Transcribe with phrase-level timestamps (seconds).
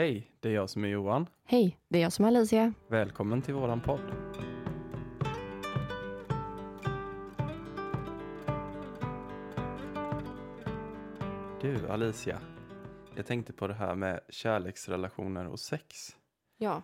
[0.00, 1.26] Hej, det är jag som är Johan.
[1.44, 2.74] Hej, det är jag som är Alicia.
[2.88, 4.00] Välkommen till våran podd.
[11.60, 12.40] Du Alicia,
[13.16, 16.16] jag tänkte på det här med kärleksrelationer och sex.
[16.56, 16.82] Ja,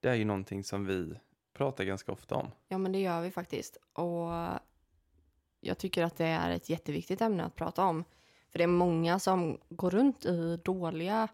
[0.00, 1.14] Det är ju någonting som vi
[1.52, 2.50] pratar ganska ofta om.
[2.68, 3.76] ja men det gör vi faktiskt.
[3.92, 4.30] Och
[5.60, 8.04] jag tycker att det är ett jätteviktigt ämne att prata om.
[8.50, 11.28] För det är många som går runt i dåliga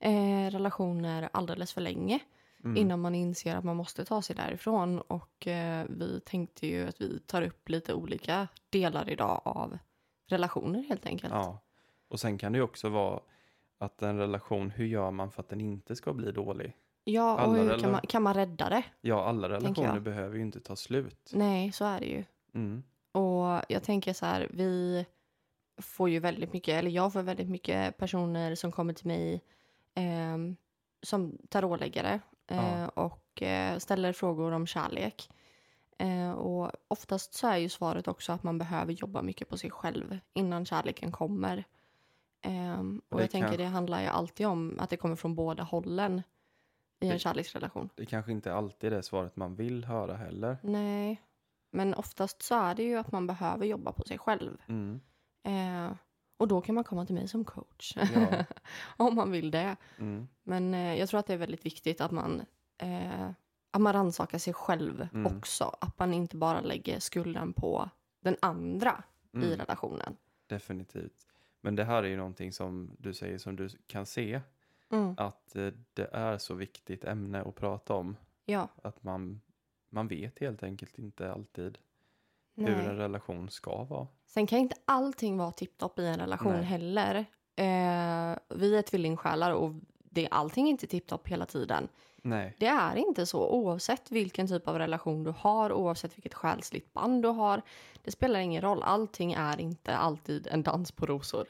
[0.00, 2.18] eh, relationer alldeles för länge.
[2.76, 4.98] Innan man inser att man måste ta sig därifrån.
[5.00, 9.78] Och eh, vi tänkte ju att vi tar upp lite olika delar idag av
[10.26, 11.32] relationer helt enkelt.
[11.34, 11.58] Ja.
[12.08, 13.20] Och sen kan det ju också vara
[13.78, 16.72] att en relation, hur gör man för att den inte ska bli dålig?
[17.04, 18.82] Ja, och Alla hur rela- kan man, kan man rädda det?
[19.00, 21.30] Ja, alla relationer behöver ju inte ta slut.
[21.34, 22.24] Nej, så är det ju.
[22.54, 22.82] Mm.
[23.12, 25.06] Och jag tänker så här, vi
[25.82, 29.40] får ju väldigt mycket, eller jag får väldigt mycket personer som kommer till mig
[29.98, 30.56] ehm,
[31.02, 32.88] som tarotläggare eh, Ja.
[32.88, 35.30] och eh, ställer frågor om kärlek.
[35.98, 39.70] Eh, och oftast så är ju svaret också att man behöver jobba mycket på sig
[39.70, 41.64] själv innan kärleken kommer.
[42.42, 45.62] Ehm, och jag tänker kan- det handlar ju alltid om att det kommer från båda
[45.62, 46.22] hållen
[47.00, 47.88] i en Det- kärleksrelation.
[47.94, 50.56] Det kanske inte alltid är det svaret man vill höra heller.
[50.62, 51.22] Nej,
[51.70, 54.56] men oftast så är det ju att man behöver jobba på sig själv.
[54.68, 55.00] Mm.
[55.42, 55.92] Eh,
[56.38, 57.96] och då kan man komma till mig som coach.
[58.14, 58.44] Ja.
[58.96, 59.76] Om man vill det.
[59.98, 60.28] Mm.
[60.42, 62.42] Men eh, jag tror att det är väldigt viktigt att man,
[62.78, 63.30] eh,
[63.70, 65.36] att man rannsakar sig själv Mm.
[65.38, 65.76] också.
[65.80, 69.50] Att man inte bara lägger skulden på den andra i Mm.
[69.58, 70.16] relationen.
[70.46, 71.26] Definitivt.
[71.60, 74.40] Men det här är ju någonting som du säger som du kan se.
[74.90, 75.14] Mm.
[75.16, 78.16] Att eh, det är så viktigt ämne att prata om.
[78.44, 79.40] Ja, Att man,
[79.90, 81.78] man vet helt enkelt inte alltid
[82.66, 82.96] hur en nej.
[82.96, 84.06] relation ska vara.
[84.26, 86.62] Sen kan inte allting vara tipptopp i en relation Nej.
[86.62, 87.14] heller.
[87.56, 89.72] Eh, vi är tvillingsjälar och
[90.10, 91.88] det är allting inte tipptopp hela tiden.
[92.22, 96.92] Nej, Det är inte så oavsett vilken typ av relation du har, oavsett vilket själsligt
[96.92, 97.62] band du har.
[98.04, 101.46] Det spelar ingen roll, allting är inte alltid en dans på rosor.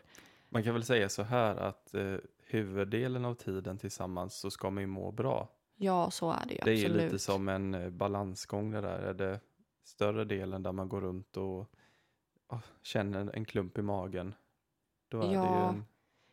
[0.48, 2.14] man kan väl säga så här att eh,
[2.46, 5.48] huvuddelen av tiden tillsammans så ska man ju må bra.
[5.76, 7.02] Ja, så är det ju Det är absolut.
[7.02, 8.98] lite som en eh, balansgång det där.
[8.98, 9.40] Är det
[9.88, 11.66] större delen där man går runt och
[12.46, 14.34] ah, känner en klump i magen.
[15.08, 15.68] Då är det ju Ja.
[15.68, 15.84] en...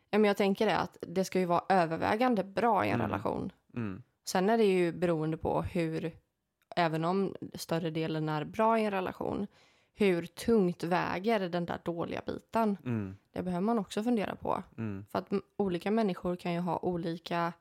[0.09, 3.07] Ja, men jag tänker det att det ska ju vara övervägande bra i en Mm.
[3.07, 3.51] relation.
[3.73, 6.11] Mm, Sen är det ju beroende på hur,
[6.75, 9.47] även om större delen är bra i en relation,
[9.93, 12.77] hur tungt väger den där dåliga biten.
[12.85, 14.63] mm, Det behöver man också fundera på.
[14.77, 15.05] mm.
[15.09, 17.53] För att olika människor kan ju ha olika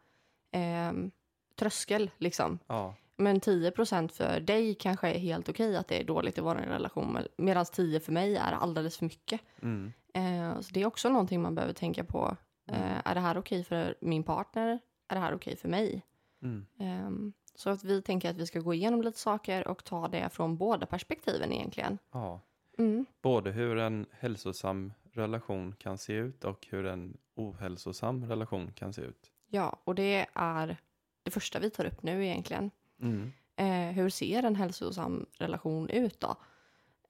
[0.50, 1.10] ehm,
[1.54, 2.58] tröskel liksom.
[2.66, 6.54] Ja, Men 10% för dig kanske är helt okej att det är dåligt i vår
[6.54, 7.18] relation.
[7.36, 9.40] Medan 10 för mig är alldeles för mycket.
[9.62, 12.36] mm, Eh, så det är också någonting man behöver tänka på.
[12.68, 14.78] Eh, är det här okej för min partner?
[15.08, 16.02] Är det här okej för mig?
[16.42, 16.66] mm.
[16.78, 20.28] Ehm, så att vi tänker att vi ska gå igenom lite saker och ta det
[20.32, 21.98] från båda perspektiven egentligen.
[22.12, 22.40] ja.
[22.78, 23.06] Mm.
[23.22, 29.02] Både hur en hälsosam relation kan se ut och hur en ohälsosam relation kan se
[29.02, 29.30] ut.
[29.46, 30.76] Ja, och det är
[31.22, 32.70] det första vi tar upp nu egentligen.
[33.04, 33.32] Mm.
[33.56, 36.36] Eh, hur ser en hälsosam relation ut då?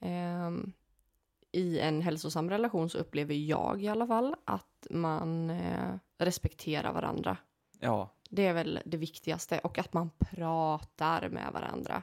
[0.01, 0.73] Ehm,
[1.53, 7.37] I en hälsosam relation så upplever jag i alla fall att man eh, respekterar varandra.
[7.81, 12.03] Ja, Det är väl det viktigaste och att man pratar med varandra.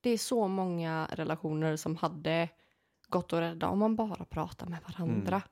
[0.00, 2.48] Det är så många relationer som hade
[3.08, 5.42] gått att rädda om man bara pratar med varandra.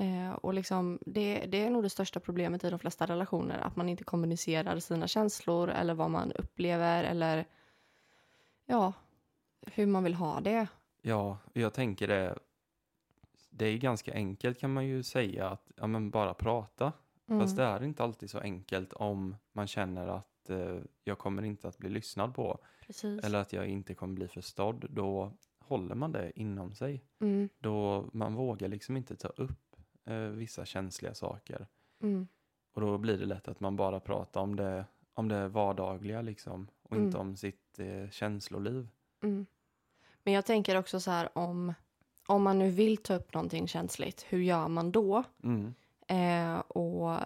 [0.00, 3.76] Eh, och liksom, det, det är nog det största problemet i de flesta relationer, att
[3.76, 7.44] man inte kommunicerar sina känslor eller vad man upplever eller
[8.66, 8.92] ja,
[9.66, 10.66] hur man vill ha det.
[11.02, 12.38] ja, jag tänker det.
[13.50, 16.92] Det är ganska enkelt kan man ju säga att ja, men bara prata.
[17.28, 17.40] Mm.
[17.40, 21.68] Fast det är inte alltid så enkelt om man känner att eh, jag kommer inte
[21.68, 22.58] att bli lyssnad på.
[22.86, 23.24] Precis.
[23.24, 24.86] Eller att jag inte kommer bli förstådd.
[24.90, 27.04] Då håller man det inom sig.
[27.20, 29.69] Mm, Då man vågar liksom inte ta upp
[30.04, 31.66] eh, vissa känsliga saker.
[32.02, 32.28] mm,
[32.72, 34.84] Och då blir det lätt att man bara pratar om det,
[35.14, 36.68] om det vardagliga liksom.
[36.82, 37.28] Och inte Mm.
[37.28, 38.88] om sitt eh, känsloliv.
[39.22, 39.46] mm.
[40.22, 41.74] Men jag tänker också så här om,
[42.26, 45.22] om man nu vill ta upp någonting känsligt, hur gör man då?
[45.42, 45.74] Mm.
[46.06, 47.16] Eh, och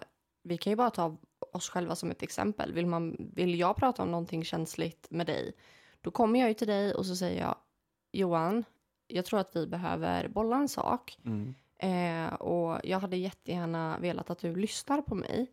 [0.43, 1.17] vi kan ju bara ta
[1.51, 2.73] oss själva som ett exempel.
[2.73, 5.53] Vill, man, vill jag prata om någonting känsligt med dig,
[6.01, 7.55] då kommer jag ju till dig och så säger jag
[8.11, 8.63] Johan,
[9.07, 11.17] jag tror att vi behöver bolla en sak.
[11.25, 11.55] Mm.
[11.77, 15.51] Eh, och jag hade jättegärna velat att du lyssnar på mig.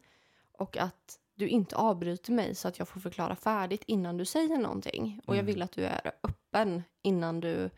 [0.52, 4.58] Och att du inte avbryter mig så att jag får förklara färdigt innan du säger
[4.58, 5.20] någonting.
[5.26, 7.70] Och jag vill att du är öppen innan du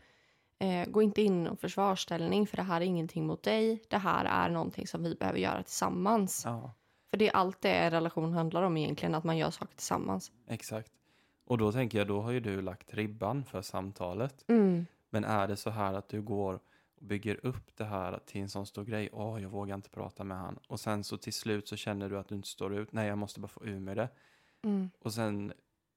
[0.59, 3.83] eh, går inte in i någon försvarsställning för det här är ingenting mot dig.
[3.89, 6.41] Det här är någonting som vi behöver göra tillsammans.
[6.45, 6.73] Ja.
[7.09, 9.75] För För det är allt det en relation handlar om egentligen, att man gör saker
[9.75, 10.31] tillsammans.
[10.47, 10.91] Exakt.
[11.45, 14.45] Och då tänker jag, då har ju du lagt ribban för samtalet.
[14.47, 14.85] Mm.
[15.09, 16.59] Men är det så här att du går
[16.95, 20.23] och bygger upp det här till en sån stor grej, åh, jag vågar inte prata
[20.23, 20.59] med han.
[20.67, 23.17] Och sen så till slut så känner du att du inte står ut, nej, jag
[23.17, 24.09] måste bara få ur med det.
[24.63, 24.89] Mm.
[24.99, 25.53] Och sen,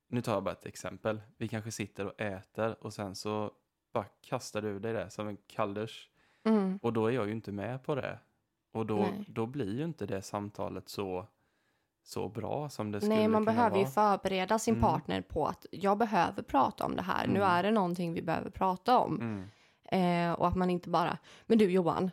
[0.09, 3.53] nu tar jag bara ett exempel, vi kanske sitter och äter och sen så
[3.93, 6.11] bara kastar du dig det som en kalldusch.
[6.45, 6.79] Mm.
[6.83, 8.19] Och då är jag ju inte med på det.
[8.73, 9.25] Och då, Nej.
[9.29, 11.27] då blir ju inte det samtalet så,
[12.03, 13.93] så bra som det skulle Nej, man kunna behöver ju vara.
[13.93, 14.83] förbereda sin Mm.
[14.91, 17.27] partner på att jag behöver prata om det här.
[17.27, 17.49] Nu Mm.
[17.49, 19.15] är det någonting vi behöver prata om.
[19.21, 19.45] Mm.
[19.93, 22.11] Eh, och att man inte bara, men du Johan,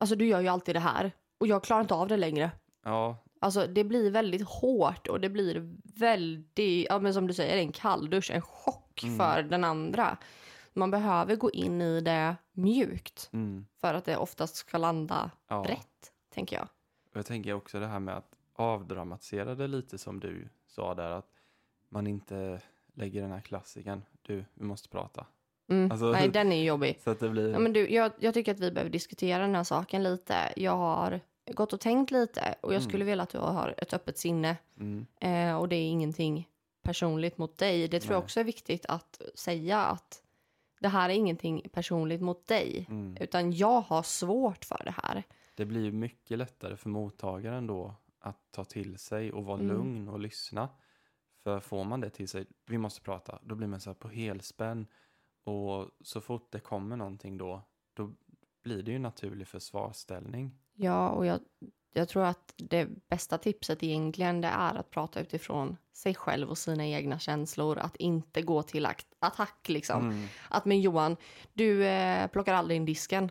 [0.00, 2.50] alltså du gör ju alltid det här och jag klarar inte av det längre.
[2.84, 7.56] Ja, Alltså det blir väldigt hårt och det blir väldigt, ja men som du säger,
[7.56, 9.16] en kalldusch, en chock Mm.
[9.16, 10.16] för den andra.
[10.72, 15.64] Man behöver gå in i det mjukt mm, för att det oftast ska landa ja.
[15.68, 16.68] rätt, tänker jag.
[17.10, 21.10] Och jag tänker också det här med att avdramatisera det lite som du sa där,
[21.10, 21.30] att
[21.88, 22.60] man inte
[22.94, 25.26] lägger den här klassiken, du, vi måste prata.
[25.68, 25.90] Mm.
[25.92, 26.98] Alltså- Nej, den är ju jobbig.
[27.04, 27.50] Så att det blir...
[27.50, 30.34] Ja, men du, jag, jag tycker att vi behöver diskutera den här saken lite.
[30.56, 31.20] Jag har
[31.54, 32.88] gått och tänkt lite och jag Mm.
[32.88, 34.56] skulle vilja att du har ett öppet sinne.
[34.80, 36.48] mm, Eh, och det är ingenting
[36.82, 37.88] personligt mot dig.
[37.88, 38.24] Det tror jag Nej.
[38.24, 40.22] också är viktigt att säga att
[40.80, 42.86] det här är ingenting personligt mot dig.
[42.90, 43.16] mm.
[43.20, 45.22] Utan jag har svårt för det här.
[45.54, 49.68] Det blir ju mycket lättare för mottagaren då att ta till sig och vara Mm.
[49.76, 50.68] lugn och lyssna.
[51.44, 54.08] För får man det till sig, vi måste prata, då blir man så här på
[54.08, 54.86] helspänn.
[55.48, 57.62] Och så fort det kommer någonting då,
[57.94, 58.10] då
[58.62, 60.58] blir det ju naturlig försvarsställning.
[60.74, 61.40] Ja, och jag,
[61.92, 66.58] jag tror att det bästa tipset egentligen det är att prata utifrån sig själv och
[66.58, 67.78] sina egna känslor.
[67.78, 68.86] Att inte gå till
[69.18, 70.10] attack liksom.
[70.10, 70.28] Mm.
[70.48, 71.16] Att men Johan,
[71.52, 73.30] du eh, plockar aldrig in disken.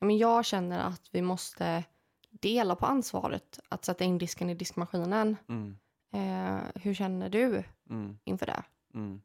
[0.00, 1.84] Men jag känner att vi måste
[2.30, 5.36] dela på ansvaret att sätta in disken i diskmaskinen.
[5.48, 5.78] Mm.
[6.12, 8.18] Eh, hur känner du Mm.
[8.24, 8.62] inför det?
[8.94, 9.22] Mm.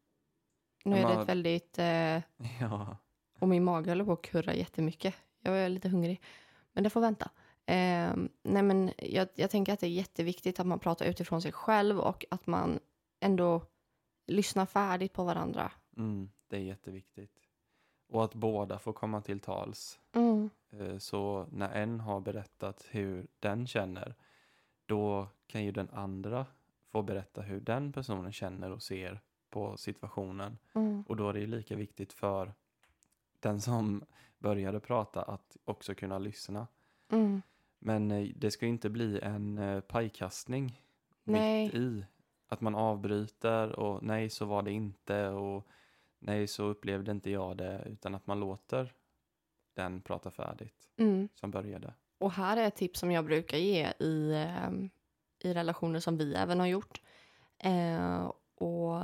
[0.89, 1.79] Nu är det ett väldigt...
[1.79, 2.21] Eh,
[2.61, 2.97] Ja.
[3.39, 5.15] och min mage håller på att kurra jättemycket.
[5.41, 6.21] Jag är lite hungrig.
[6.73, 7.29] Men det får vänta.
[7.65, 11.51] Eh, nej men jag, jag tänker att det är jätteviktigt att man pratar utifrån sig
[11.51, 12.79] själv och att man
[13.19, 13.61] ändå
[14.27, 15.71] lyssnar färdigt på varandra.
[15.97, 16.29] Mm.
[16.47, 17.31] Det är jätteviktigt.
[18.09, 19.99] Och att båda får komma till tals.
[20.15, 20.49] Mm.
[20.71, 24.15] Eh, Så när en har berättat hur den känner,
[24.85, 26.45] då kan ju den andra
[26.91, 30.57] få berätta hur den personen känner och ser på situationen.
[30.73, 31.03] Mm.
[31.07, 32.53] Och då är det ju lika viktigt för
[33.39, 34.03] den som
[34.39, 36.67] började prata att också kunna lyssna.
[37.11, 37.41] Mm.
[37.79, 40.81] Men eh, det ska ju inte bli en eh, pajkastning
[41.23, 41.65] Nej.
[41.65, 42.05] mitt i.
[42.47, 45.67] Att man avbryter och nej så var det inte och
[46.19, 48.93] nej så upplevde inte jag det utan att man låter
[49.73, 51.29] den prata färdigt Mm.
[51.35, 51.93] som började.
[52.17, 54.69] Och här är ett tips som jag brukar ge i, eh,
[55.49, 57.01] i relationer som vi även har gjort.
[57.57, 59.01] Eh, och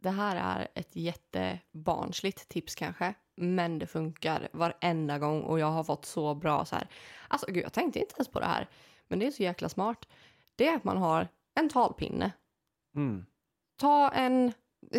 [0.00, 5.84] det här är ett jättebarnsligt tips kanske, men det funkar varenda gång och jag har
[5.84, 6.88] fått så bra så här.
[7.28, 8.68] Alltså gud, jag tänkte inte ens på det här,
[9.08, 10.08] men det är så jäkla smart.
[10.56, 12.32] Det är att man har en talpinne.
[12.96, 13.26] Mm.
[13.80, 14.52] Ta en,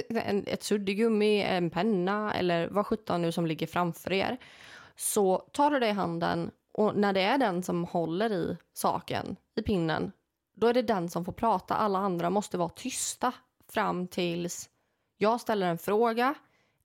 [0.09, 4.37] en, ett suddgummi, en penna eller vad sjutton nu som ligger framför er.
[4.95, 9.35] Så tar du det i handen och när det är den som håller i saken,
[9.55, 10.11] i pinnen,
[10.55, 11.75] då är det den som får prata.
[11.75, 13.33] Alla andra måste vara tysta
[13.69, 14.69] fram tills
[15.21, 16.33] jag ställer en fråga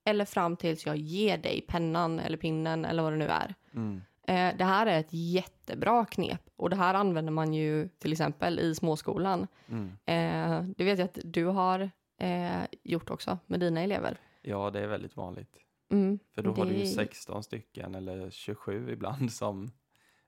[0.03, 3.55] eller fram tills jag ger dig pennan eller pinnen eller vad det nu är.
[3.73, 4.01] Mm.
[4.27, 8.59] Eh, det här är ett jättebra knep och det här använder man ju till exempel
[8.59, 9.47] i småskolan.
[9.69, 9.87] Mm.
[10.05, 14.17] Eh, det vet jag att du har eh, gjort också med dina elever.
[14.41, 15.57] Ja, det är väldigt vanligt.
[15.91, 16.19] Mm.
[16.35, 19.71] För då har du ju Det- 16 stycken eller 27 ibland som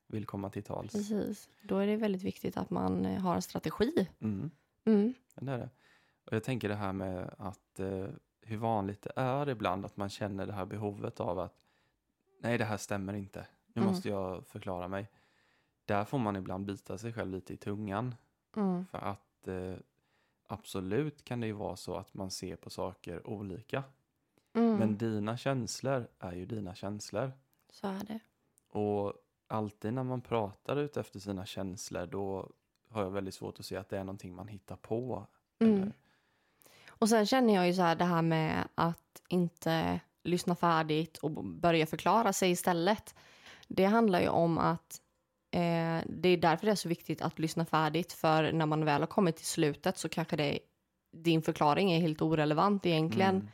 [0.07, 0.91] vill komma till tals.
[0.91, 1.49] Precis.
[1.63, 4.07] Då är det väldigt viktigt att man har en strategi.
[4.21, 4.51] Mm.
[4.85, 5.13] Mm.
[5.35, 5.69] Det är det.
[6.29, 8.07] Och jag tänker det här med att eh,
[8.41, 11.62] hur vanligt det är ibland att man känner det här behovet av att
[12.39, 13.48] nej, det här stämmer inte.
[13.74, 13.93] Nu Mm.
[13.93, 15.09] måste jag förklara mig.
[15.86, 18.15] Där får man ibland bita sig själv lite i tungan.
[18.55, 18.86] Mm.
[18.86, 19.74] För att eh,
[20.48, 23.83] absolut kan det ju vara så att man ser på saker olika.
[24.53, 24.75] Mm.
[24.77, 27.31] Men dina känslor är ju dina känslor.
[27.71, 28.19] Så är det.
[28.67, 29.13] Och
[29.48, 32.51] alltid när man pratar ut efter sina känslor då
[32.89, 35.27] har jag väldigt svårt att se att det är någonting man hittar på.
[35.59, 35.91] Mm.
[36.99, 41.31] Och sen känner jag ju så här det här med att inte lyssna färdigt och
[41.45, 43.15] börja förklara sig istället.
[43.67, 45.01] Det handlar ju om att
[45.51, 49.01] eh, det är därför det är så viktigt att lyssna färdigt för när man väl
[49.01, 50.59] har kommit till slutet så kanske det,
[51.11, 53.35] din förklaring är helt orelevant egentligen.
[53.35, 53.47] Mm,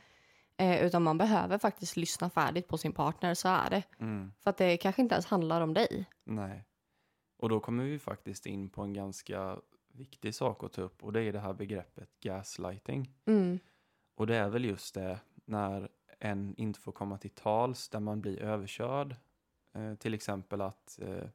[0.58, 3.82] Eh, utan man behöver faktiskt lyssna färdigt på sin partner, så är det.
[4.00, 6.04] mm, För att det kanske inte ens handlar om dig.
[6.24, 6.64] nej.
[7.38, 9.56] Och då kommer vi faktiskt in på en ganska
[9.96, 13.10] viktig sak att ta upp och det är det här begreppet gaslighting.
[13.24, 13.58] Mm.
[14.14, 15.88] Och det är väl just det när
[16.18, 19.16] en inte får komma till tals, där man blir överkörd.
[19.72, 21.28] Eh, till exempel att eh,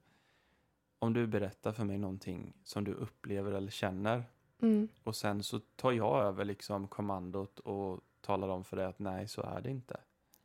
[1.00, 4.24] om du berättar för mig någonting som du upplever eller känner
[4.62, 4.88] Mm.
[5.04, 9.28] och sen så tar jag över liksom kommandot och talar om för dig att nej,
[9.28, 9.98] så är det inte.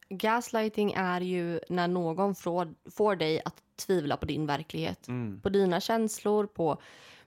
[0.08, 5.08] Gaslighting är ju när någon får, får dig att tvivla på din verklighet.
[5.08, 5.40] Mm.
[5.40, 6.78] På dina känslor, på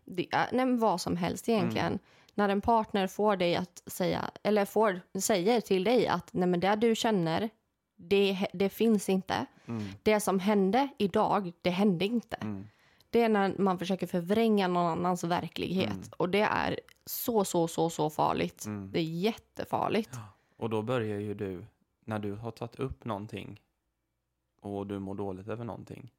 [0.10, 1.88] det, nej, vad som helst egentligen.
[1.88, 2.00] Mm.
[2.34, 6.60] När en partner får dig att säga, eller får, säger till dig att nej, men
[6.60, 7.50] det du känner,
[7.96, 9.46] det, det finns inte.
[9.66, 9.84] Mm.
[10.04, 12.36] Det som hände idag, det hände inte.
[12.36, 12.68] Mm.
[13.10, 15.90] Det är när man försöker förvränga någon annans verklighet.
[15.90, 16.10] Mm.
[16.18, 18.66] Och det är så, så, så, så farligt.
[18.66, 18.92] Mm.
[18.92, 20.16] Det är jättefarligt.
[20.58, 21.66] Och då börjar ju du,
[22.06, 23.62] när du har tagit upp någonting
[24.62, 26.12] och du mår dåligt över någonting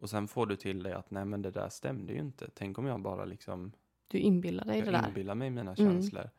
[0.00, 2.48] och sen får du till dig att nej men det där stämde ju inte.
[2.54, 3.72] Tänk om jag bara liksom
[4.08, 5.08] Du inbillar dig det jag där.
[5.08, 5.76] inbillar mig mina Mm.
[5.76, 6.30] känslor.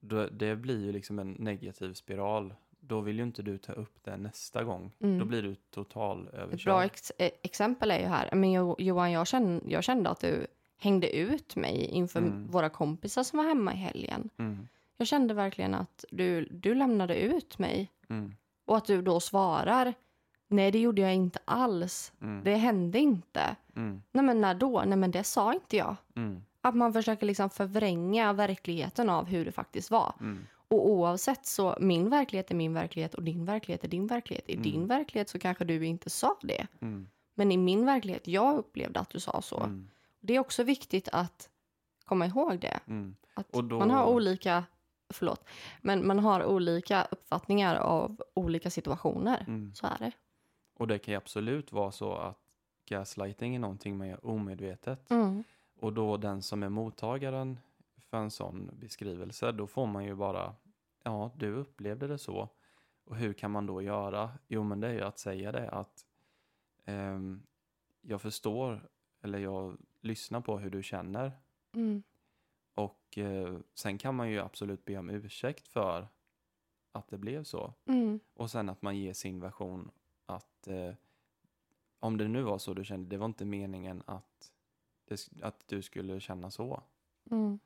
[0.00, 2.54] Då, det blir ju liksom en negativ spiral.
[2.80, 4.92] Då vill ju inte du ta upp det nästa gång.
[5.00, 5.18] Mm.
[5.18, 6.84] Då blir du total Ett bra överkörd.
[6.84, 8.34] ex- eh, exempel är ju här.
[8.34, 10.46] Men Jo- Johan, jag kände, jag kände att du
[10.78, 12.46] hängde ut mig inför Mm.
[12.46, 14.30] våra kompisar som var hemma i helgen.
[14.36, 14.68] Mm.
[14.96, 17.90] Jag kände verkligen att du, du lämnade ut mig.
[18.08, 18.34] Mm.
[18.64, 19.94] Och att du då svarar
[20.52, 22.12] Nej, det gjorde jag inte alls.
[22.20, 22.44] Mm.
[22.44, 23.56] Det hände inte.
[23.76, 24.02] Mm.
[24.12, 24.82] Nej, men när då?
[24.86, 25.96] Nej, men det sa inte jag.
[26.16, 26.42] Mm.
[26.60, 30.14] Att man försöker liksom förvränga verkligheten av hur det faktiskt var.
[30.20, 30.46] Mm.
[30.68, 34.44] Och oavsett så, min verklighet är min verklighet och din verklighet är din verklighet.
[34.48, 34.62] I Mm.
[34.62, 36.66] din verklighet så kanske du inte sa det.
[36.80, 37.08] Mm.
[37.34, 39.82] Men i min verklighet, jag upplevde att du sa så.
[40.20, 41.48] Det är också viktigt att
[42.04, 42.80] komma ihåg det.
[43.34, 44.64] Att då- Man har olika,
[45.14, 45.44] förlåt,
[45.80, 49.70] men man har olika uppfattningar av olika situationer.
[49.74, 50.12] Så är det.
[50.74, 52.38] Och det kan ju absolut vara så att
[52.84, 55.10] gaslighting är någonting man gör omedvetet.
[55.10, 55.44] Mm.
[55.78, 57.58] Och då den som är mottagaren
[57.98, 60.54] för en sån beskrivelse, då får man ju bara,
[61.02, 62.48] ja, du upplevde det så.
[63.04, 64.30] Och hur kan man då göra?
[64.48, 66.06] Jo, men det är ju att säga det att
[66.84, 67.42] ehm,
[68.00, 68.88] jag förstår,
[69.20, 71.32] eller jag lyssnar på hur du känner.
[71.74, 72.02] Mm.
[72.74, 76.08] Och eh, sen kan man ju absolut be om ursäkt för
[76.92, 77.74] att det blev så.
[77.86, 78.20] Mm.
[78.34, 79.90] Och sen att man ger sin version
[80.26, 80.94] att eh,
[82.00, 84.52] om det nu var så du kände, det var inte meningen att,
[85.08, 86.82] det, att du skulle känna så.
[87.30, 87.58] Mm.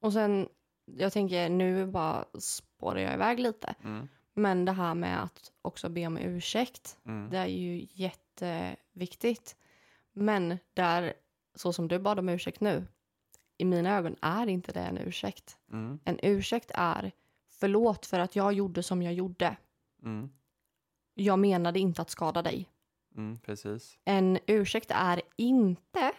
[0.00, 0.48] Och sen,
[0.84, 3.74] jag tänker nu bara spårar jag iväg lite.
[3.84, 4.08] Mm.
[4.34, 7.30] Men det här med att också be om ursäkt, Mm.
[7.30, 9.56] det är ju jätteviktigt.
[10.12, 11.14] Men där,
[11.54, 12.86] så som du bad om ursäkt nu,
[13.58, 15.58] i mina ögon är inte det en ursäkt.
[15.72, 15.98] Mm.
[16.04, 17.12] En ursäkt är
[17.48, 19.56] förlåt för att jag gjorde som jag gjorde.
[20.02, 20.30] Mm.
[21.18, 22.68] Jag menade inte att skada dig.
[23.16, 23.38] Mm.
[23.38, 23.98] Precis.
[24.04, 26.12] En ursäkt är inte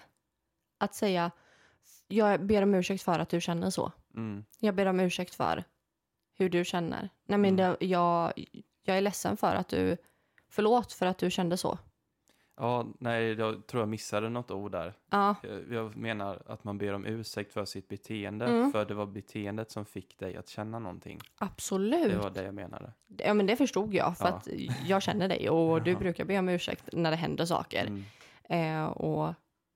[0.78, 1.32] att säga
[2.08, 3.92] jag ber om ursäkt för att du känner så.
[4.16, 4.46] Mm.
[4.60, 5.64] Jag ber om ursäkt för
[6.38, 7.10] hur du känner.
[7.26, 7.76] Nej, men Mm.
[7.80, 8.34] det, jag,
[8.84, 9.98] jag är ledsen för att du...
[10.50, 11.78] Förlåt för att du kände så.
[12.60, 14.94] Ja, nej, jag tror jag missade något ord där.
[15.10, 18.72] Ja, Jag- Jag menar att man ber om ursäkt för sitt beteende, Mm.
[18.72, 21.20] för det var beteendet som fick dig att känna någonting.
[21.38, 22.12] absolut.
[22.12, 22.94] Det var det jag menade.
[23.18, 24.18] Ja, men det förstod jag.
[24.18, 24.34] För Ja.
[24.36, 24.48] att
[24.88, 27.86] jag känner dig och du brukar be om ursäkt när det händer saker.
[27.86, 28.04] Mm.
[28.84, 29.34] Eh, och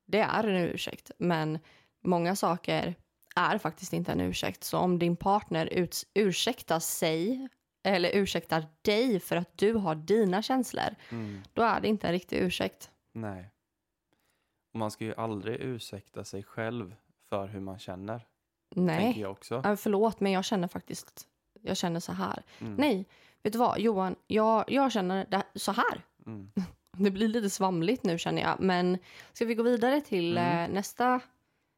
[0.08, 1.12] det är en ursäkt.
[1.18, 1.60] Men
[2.04, 2.96] många saker
[3.36, 4.64] är faktiskt inte en ursäkt.
[4.64, 7.48] Så om din partner uts- ursäktar sig
[7.84, 11.42] eller ursäktar dig för att du har dina känslor, Mm.
[11.54, 12.92] då är det inte en riktig ursäkt.
[13.14, 13.50] Nej.
[14.74, 16.96] Och man ska ju aldrig ursäkta sig själv
[17.30, 18.28] för hur man känner,
[18.76, 19.00] Nej.
[19.00, 19.62] tänker jag också.
[19.64, 21.28] Ja, förlåt, men jag känner faktiskt
[21.64, 22.44] jag känner så här.
[22.60, 22.76] Mm.
[22.76, 23.06] Nej,
[23.44, 26.02] vet du vad, Johan, jag, jag känner det, så här.
[26.26, 26.52] Mm.
[26.98, 28.98] Det blir lite svamligt nu känner jag, men
[29.34, 30.70] ska vi gå vidare till Mm.
[30.70, 31.20] eh, nästa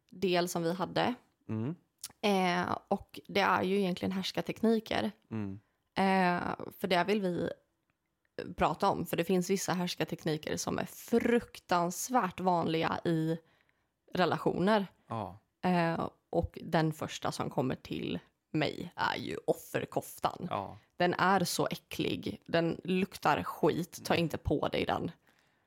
[0.09, 1.13] del som vi hade?
[1.49, 1.75] Mm.
[2.21, 5.11] Eh, och det är ju egentligen härskartekniker.
[5.31, 5.59] Mm.
[5.95, 7.49] Eh, för det vill vi
[8.55, 13.37] prata om, för det finns vissa härskartekniker som är fruktansvärt vanliga i
[14.13, 14.87] relationer.
[15.07, 15.39] Ja.
[15.61, 18.19] Eh, och den första som kommer till
[18.51, 20.47] mig är ju offerkoftan.
[20.49, 20.77] ja.
[20.97, 22.41] Den är så äcklig.
[22.45, 24.01] Den luktar skit.
[24.05, 25.11] Ta inte på dig den.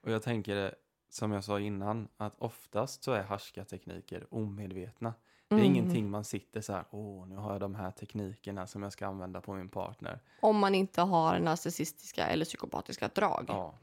[0.02, 0.74] Och jag tänker,
[1.10, 5.14] som jag sa innan, att oftast så är härskartekniker omedvetna.
[5.48, 5.74] Det är Mm.
[5.74, 9.06] ingenting man sitter så här, åh, nu har jag de här teknikerna som jag ska
[9.06, 10.20] använda på min partner.
[10.40, 13.44] Om man inte har narcissistiska eller psykopatiska drag.
[13.48, 13.74] Ja.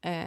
[0.00, 0.24] Eh,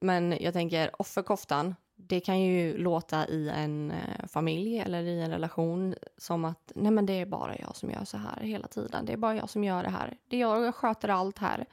[0.00, 1.74] men jag tänker offerkoftan.
[1.96, 6.90] Det kan ju låta i en eh, familj eller i en relation som att nej
[6.92, 9.06] men det är bara jag som gör så här hela tiden.
[9.06, 10.16] Det är bara jag som gör det här.
[10.28, 11.66] Det är jag, jag sköter allt här.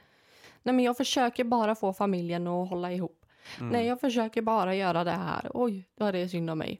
[0.62, 3.26] Nej men jag försöker bara få familjen att hålla ihop.
[3.58, 3.68] Mm.
[3.72, 5.50] Nej, jag försöker bara göra det här.
[5.54, 6.78] Oj, då är det synd om mig.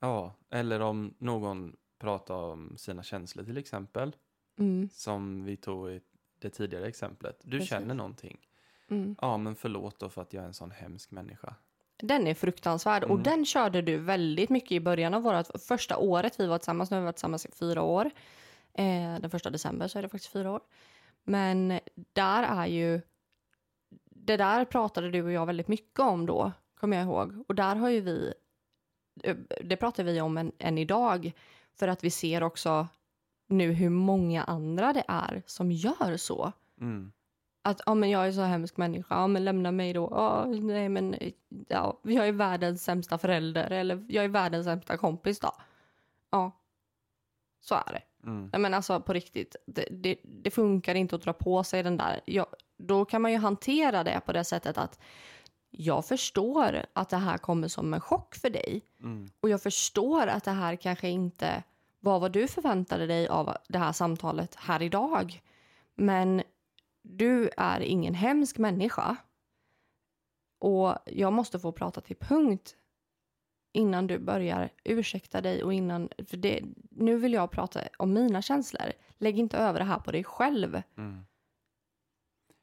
[0.00, 4.16] Ja, eller om någon pratar om sina känslor till exempel.
[4.58, 6.00] Mm, Som vi tog i
[6.38, 7.40] det tidigare exemplet.
[7.44, 7.68] Du Precis.
[7.70, 8.38] känner någonting.
[8.90, 9.16] mm.
[9.20, 11.54] Ja, men förlåt då för att jag är en sån hemsk människa.
[11.96, 13.22] Den är fruktansvärd och Mm.
[13.22, 16.90] den körde du väldigt mycket i början av vårt första året vi var tillsammans.
[16.90, 18.10] Nu har vi varit tillsammans i fyra år.
[18.72, 20.60] Eh, den första december så är det faktiskt fyra år.
[21.24, 21.80] Men
[22.12, 23.00] där är ju...
[24.04, 27.44] Det där pratade du och jag väldigt mycket om då, kommer jag ihåg.
[27.48, 28.34] Och där har ju vi...
[29.22, 31.32] eh, Det pratar vi om än, än idag.
[31.74, 32.88] För att vi ser också
[33.46, 36.52] nu hur många andra det är som gör så.
[36.80, 37.12] Mm.
[37.62, 40.08] Att ja, men jag är så hemsk människa, ja, men lämna mig då.
[40.10, 41.16] Ja, nej, men
[41.68, 45.52] ja, jag är världens sämsta förälder eller jag är världens sämsta kompis då.
[46.30, 46.50] Ja,
[47.60, 48.02] så är det.
[48.26, 48.62] Mm.
[48.62, 52.20] Men alltså på riktigt, det, det, det funkar inte att dra på sig den där.
[52.24, 52.46] Ja,
[52.76, 55.00] då kan man ju hantera det på det sättet att
[55.70, 58.82] jag förstår att det här kommer som en chock för dig.
[59.00, 59.30] Mm.
[59.40, 61.62] Och jag förstår att det här kanske inte
[62.00, 65.42] var vad du förväntade dig av det här samtalet här idag.
[65.94, 66.42] Men
[67.02, 69.16] du är ingen hemsk människa.
[70.58, 72.76] Och jag måste få prata till punkt
[73.72, 76.08] innan du börjar ursäkta dig och innan...
[76.26, 78.92] För det, nu vill jag prata om mina känslor.
[79.18, 80.82] Lägg inte över det här på dig själv.
[80.96, 81.26] Mm.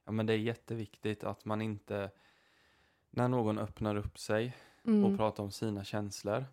[0.05, 2.11] Ja, men det är jätteviktigt att man inte,
[3.15, 5.17] när någon öppnar upp sig och Mm.
[5.17, 6.45] pratar om sina känslor,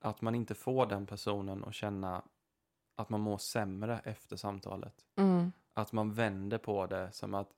[0.00, 2.22] att man inte får den personen att känna
[2.96, 5.04] att man mår sämre efter samtalet.
[5.16, 5.52] Mm.
[5.72, 7.50] Att man vänder på det som att,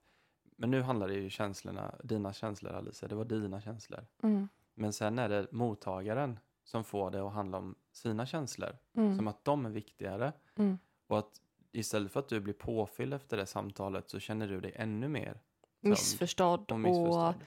[0.55, 4.05] men nu handlar det ju känslorna, dina känslor Alicia, det var dina känslor.
[4.23, 4.47] Mm.
[4.73, 9.17] Men sen är det mottagaren som får det att handla om sina känslor, Mm.
[9.17, 10.33] som att de är viktigare.
[10.55, 10.77] Mm.
[11.07, 14.73] Och att istället för att du blir påfylld efter det samtalet så känner du dig
[14.75, 15.39] ännu mer
[15.79, 17.35] Missförstådd och missförstådd.
[17.35, 17.41] och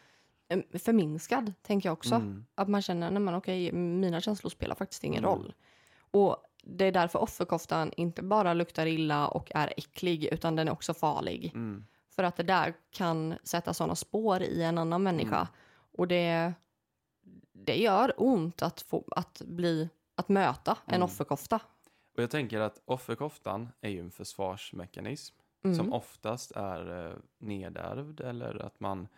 [0.78, 2.14] förminskad, tänker jag också.
[2.14, 2.46] Mm.
[2.54, 5.30] Att man känner, nej men okej, mina känslor spelar faktiskt ingen Mm.
[5.36, 5.54] roll.
[6.10, 10.72] Och det är därför offerkoftan inte bara luktar illa och är äcklig, utan den är
[10.72, 11.52] också farlig.
[11.54, 11.84] Mm.
[12.10, 15.36] För att det där kan sätta sådana spår i en annan människa.
[15.36, 15.48] Mm.
[15.92, 16.52] Och det,
[17.52, 21.02] det gör ont att, få, att, bli, att möta en Mm.
[21.04, 21.60] offerkofta.
[22.16, 25.76] Och jag tänker att offerkoftan är ju en försvarsmekanism Mm.
[25.76, 29.08] som oftast är eh, nedärvd eller att man,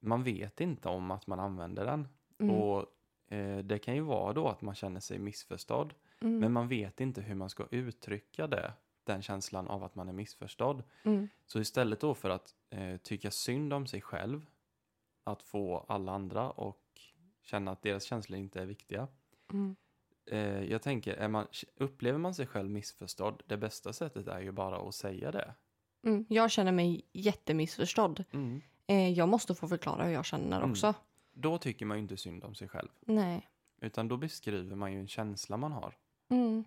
[0.00, 2.08] man vet inte om att man använder den.
[2.38, 2.54] Mm.
[2.54, 2.86] Och
[3.32, 6.38] eh, det kan ju vara då att man känner sig missförstådd, Mm.
[6.38, 8.72] men man vet inte hur man ska uttrycka det,
[9.04, 10.82] den känslan av att man är missförstådd.
[11.02, 11.28] Mm.
[11.46, 14.46] Så istället då för att eh, tycka synd om sig själv,
[15.24, 16.82] att få alla andra och
[17.42, 19.08] känna att deras känslor inte är viktiga.
[19.52, 19.76] Mm.
[20.30, 24.88] Eh, jag tänker, man, upplever man sig själv missförstådd, det bästa sättet är ju bara
[24.88, 25.54] att säga det.
[26.04, 26.26] Mm.
[26.28, 28.24] Jag känner mig jättemissförstådd.
[28.32, 28.60] Mm.
[28.88, 30.70] Eh, jag måste få förklara hur jag känner Mm.
[30.70, 30.94] också.
[31.34, 33.48] Då tycker man ju inte synd om sig själv, Nej.
[33.80, 35.96] utan då beskriver man ju en känsla man har.
[36.30, 36.64] Mm.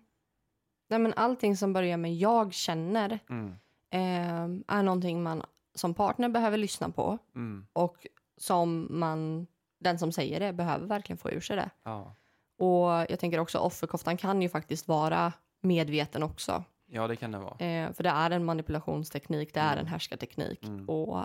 [0.88, 3.48] Nej, men allting som börjar med jag känner Mm.
[3.90, 5.42] eh, är någonting man
[5.74, 7.66] som partner behöver lyssna på Mm.
[7.72, 8.06] och
[8.36, 9.46] som man,
[9.80, 11.70] den som säger det behöver verkligen få ur sig det.
[11.82, 12.14] Ja.
[12.58, 16.64] Och jag tänker också offerkoftan kan ju faktiskt vara medveten också.
[16.86, 17.58] ja, det kan det vara.
[17.58, 19.78] Eh, för det är en manipulationsteknik, det är Mm.
[19.78, 20.64] en härskarteknik.
[20.64, 20.88] Mm.
[20.88, 21.24] Och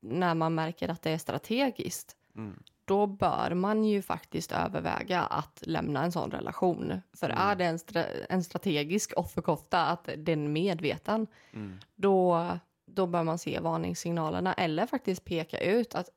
[0.00, 2.62] när man märker att det är strategiskt, Mm.
[2.84, 7.00] då bör man ju faktiskt överväga att lämna en sån relation.
[7.12, 7.38] För Mm.
[7.38, 11.78] är det en, stra- en strategisk offerkofta, att den är medveten, Mm.
[11.94, 12.48] då,
[12.86, 16.08] då bör man se varningssignalerna eller faktiskt peka ut att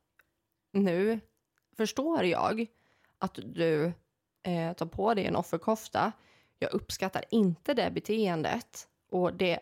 [0.72, 1.20] nu
[1.78, 2.66] förstår jag
[3.18, 3.92] att du
[4.44, 6.12] eh, tar på dig en offerkofta.
[6.60, 9.60] Jag uppskattar inte det beteendet och det,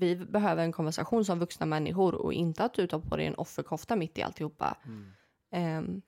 [0.00, 3.34] vi behöver en konversation som vuxna människor och inte att du tar på dig en
[3.34, 4.76] offerkofta mitt i alltihopa.
[4.84, 5.12] Mm.
[5.50, 6.02] Ehm,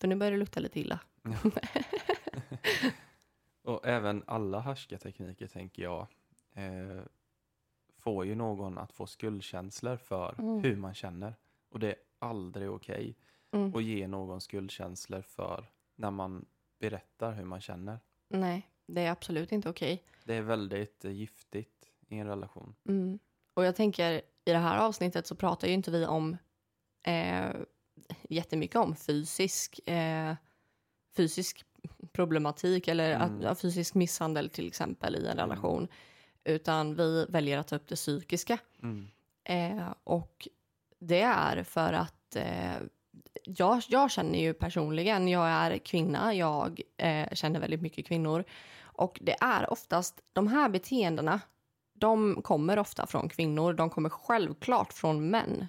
[0.00, 1.00] för nu börjar det lukta lite illa.
[3.62, 6.06] Och även alla härskartekniker tänker jag
[6.54, 7.02] eh,
[7.96, 10.62] får ju någon att få skuldkänslor för Mm.
[10.64, 11.34] hur man känner.
[11.70, 13.16] Och det är aldrig okej
[13.50, 13.74] Mm.
[13.74, 15.66] att ge någon skuldkänslor för
[15.96, 16.44] när man
[16.78, 17.98] berättar hur man känner.
[18.28, 20.04] Nej, det är absolut inte okej.
[20.24, 21.77] Det är väldigt giftigt
[22.08, 22.74] i en relation.
[22.88, 23.18] Mm.
[23.54, 24.12] Och jag tänker
[24.44, 26.36] i det här avsnittet så pratar ju inte vi om
[27.02, 27.50] eh,
[28.28, 30.34] jättemycket om fysisk, eh,
[31.16, 31.64] fysisk
[32.12, 33.46] problematik eller Mm.
[33.46, 35.36] att, fysisk misshandel till exempel i en Mm.
[35.38, 35.88] relation.
[36.44, 38.58] Utan vi väljer att ta upp det psykiska.
[38.82, 39.08] Mm.
[39.44, 40.48] Eh, och
[40.98, 42.76] det är för att eh,
[43.44, 48.44] jag, jag känner ju personligen, jag är kvinna, jag eh, känner väldigt mycket kvinnor.
[48.80, 51.40] Och det är oftast de här beteendena,
[51.98, 55.68] de kommer ofta från kvinnor, de kommer självklart från män.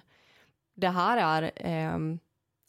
[0.74, 2.18] Det här är, ehm,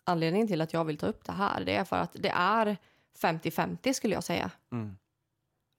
[0.03, 2.77] anledningen till att jag vill ta upp det här det är för att det är
[3.21, 4.51] 50-50 skulle jag säga.
[4.71, 4.97] Mm.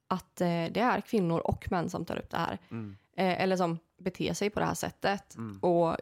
[0.08, 2.58] Att eh, det är kvinnor och män som tar upp det här.
[2.70, 2.96] Mm.
[3.16, 5.36] Eh, eller som beter sig på det här sättet.
[5.36, 5.58] Mm.
[5.58, 5.96] Och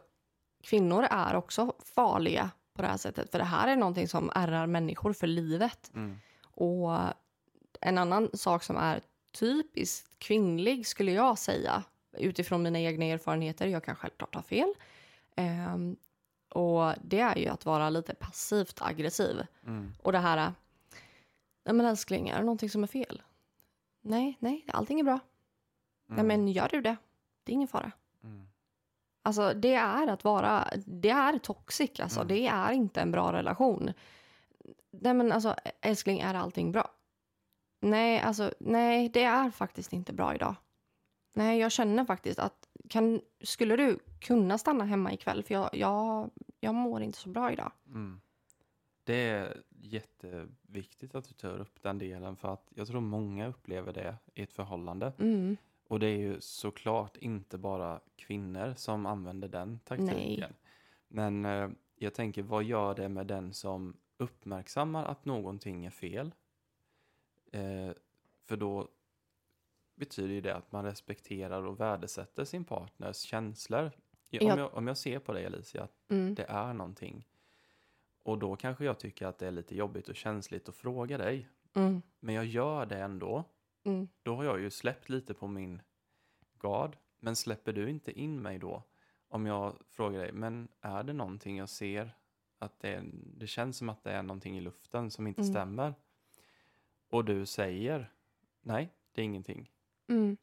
[0.63, 3.31] kvinnor är också farliga på det här sättet.
[3.31, 5.91] För det här är någonting som ärrar människor för livet.
[5.95, 6.17] Mm.
[6.43, 6.97] Och
[7.81, 11.83] en annan sak som är typiskt kvinnlig skulle jag säga
[12.17, 14.73] utifrån mina egna erfarenheter, jag kan självklart ha fel.
[15.35, 15.95] Ehm,
[16.49, 19.45] och det är ju att vara lite passivt aggressiv.
[19.67, 19.93] Mm.
[20.03, 20.53] Och det här,
[21.65, 23.21] nej men älskling, är det någonting som är fel?
[24.01, 25.19] Nej, nej, allting är bra.
[26.05, 26.27] Nej Mm.
[26.27, 26.95] men gör du det?
[27.43, 27.91] Det är ingen fara.
[28.23, 28.47] Mm.
[29.23, 32.19] Alltså det är att vara, det är toxic alltså.
[32.19, 32.27] Mm.
[32.27, 33.93] Det är inte en bra relation.
[34.91, 36.91] Nej men alltså älskling, är allting bra?
[37.81, 40.55] Nej, alltså nej, det är faktiskt inte bra idag.
[41.33, 45.43] Nej, jag känner faktiskt att kan, skulle du kunna stanna hemma ikväll?
[45.43, 47.71] För jag, jag, jag mår inte så bra idag.
[47.87, 48.21] Mm.
[49.03, 53.93] Det är jätteviktigt att du tar upp den delen för att jag tror många upplever
[53.93, 55.13] det i ett förhållande.
[55.19, 55.57] Mm.
[55.87, 60.53] Och det är ju såklart inte bara kvinnor som använder den taktiken.
[61.07, 66.33] Men eh, jag tänker, vad gör det med den som uppmärksammar att någonting är fel?
[67.51, 67.91] Eh,
[68.45, 68.87] för då
[69.95, 73.83] betyder det att man respekterar och värdesätter sin partners känslor.
[73.85, 73.91] Om,
[74.29, 74.57] Ja.
[74.57, 76.35] jag, om jag ser på dig Alicia, att Mm.
[76.35, 77.27] det är någonting.
[78.23, 81.49] Och då kanske jag tycker att det är lite jobbigt och känsligt att fråga dig.
[81.73, 82.01] Mm.
[82.19, 83.43] Men jag gör det ändå.
[83.83, 84.07] Mm.
[84.23, 85.81] Då har jag ju släppt lite på min
[86.59, 86.97] gard.
[87.19, 88.83] Men släpper du inte in mig då?
[89.27, 92.15] Om jag frågar dig, men är det någonting jag ser?
[92.59, 95.53] Att det, är, det känns som att det är någonting i luften som inte Mm.
[95.53, 95.93] stämmer.
[97.11, 98.11] Och du säger,
[98.61, 99.71] nej, det är ingenting.
[100.09, 100.37] Mm.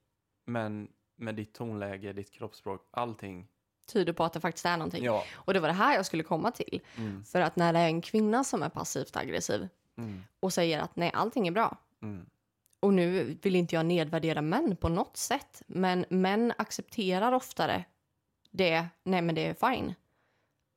[0.44, 3.48] Men med ditt tonläge, ditt kroppsspråk, allting.
[3.92, 5.04] Tyder på att det faktiskt är någonting.
[5.04, 5.24] Ja.
[5.34, 6.80] Och det var det här jag skulle komma till.
[6.96, 10.80] Mm, För att när det är en kvinna som är passivt aggressiv mm, och säger
[10.80, 11.76] att nej, allting är bra.
[12.02, 12.26] mm,
[12.80, 17.84] Och nu vill inte jag nedvärdera män på något sätt, men män accepterar oftare
[18.50, 19.94] det, nej men det är fine.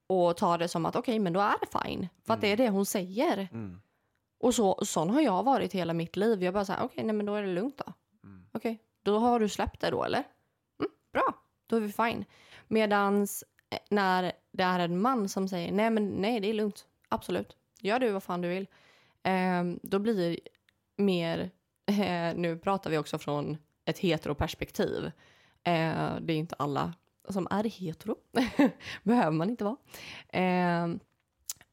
[0.07, 2.07] Och tar det som att okej, men då är det fine.
[2.25, 3.49] För att det är det hon säger.
[4.41, 6.43] Och så, sån har jag varit hela mitt liv.
[6.43, 7.93] Jag bara säger okej, nej men då är det lugnt då.
[8.23, 10.23] mm, Okej, då har du släppt det då eller?
[10.79, 11.33] Mm, bra,
[11.67, 12.25] då är vi fine.
[12.67, 16.85] Medans eh, när det är en man som säger nej men nej det är lugnt,
[17.09, 18.67] absolut, gör du vad fan du vill.
[19.23, 20.39] Ehm, då blir
[20.97, 21.51] mer,
[21.85, 25.05] eh, nu pratar vi också från ett heteroperspektiv.
[25.63, 26.93] Eh, det är inte alla
[27.29, 28.15] som är hetero,
[29.03, 29.77] behöver man inte vara.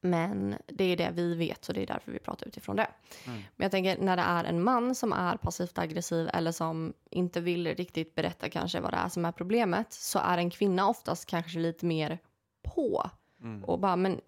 [0.01, 2.87] Men det är det vi vet så det är därför vi pratar utifrån det.
[3.25, 6.93] mm, Men jag tänker när det är en man som är passivt aggressiv eller som
[7.09, 10.87] inte vill riktigt berätta kanske vad det är som är problemet så är en kvinna
[10.87, 12.19] oftast kanske lite mer
[12.61, 13.09] på
[13.41, 14.19] mm, och bara men,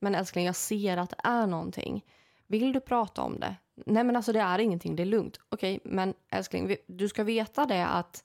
[0.00, 2.04] men älskling jag ser att det är någonting.
[2.46, 3.56] Vill du prata om det?
[3.86, 5.40] Nej men alltså det är ingenting, det är lugnt.
[5.48, 8.24] Okej, men älskling du ska veta det att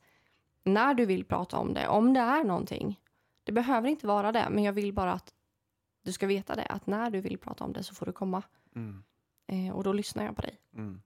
[0.63, 2.99] när du vill prata om det, om det är någonting,
[3.43, 5.33] det behöver inte vara det, men jag vill bara att
[6.07, 8.43] du ska veta det att när du vill prata om det så får du komma
[8.75, 9.03] mm,
[9.47, 10.59] eh, och då lyssnar jag på dig.
[10.73, 11.01] mm.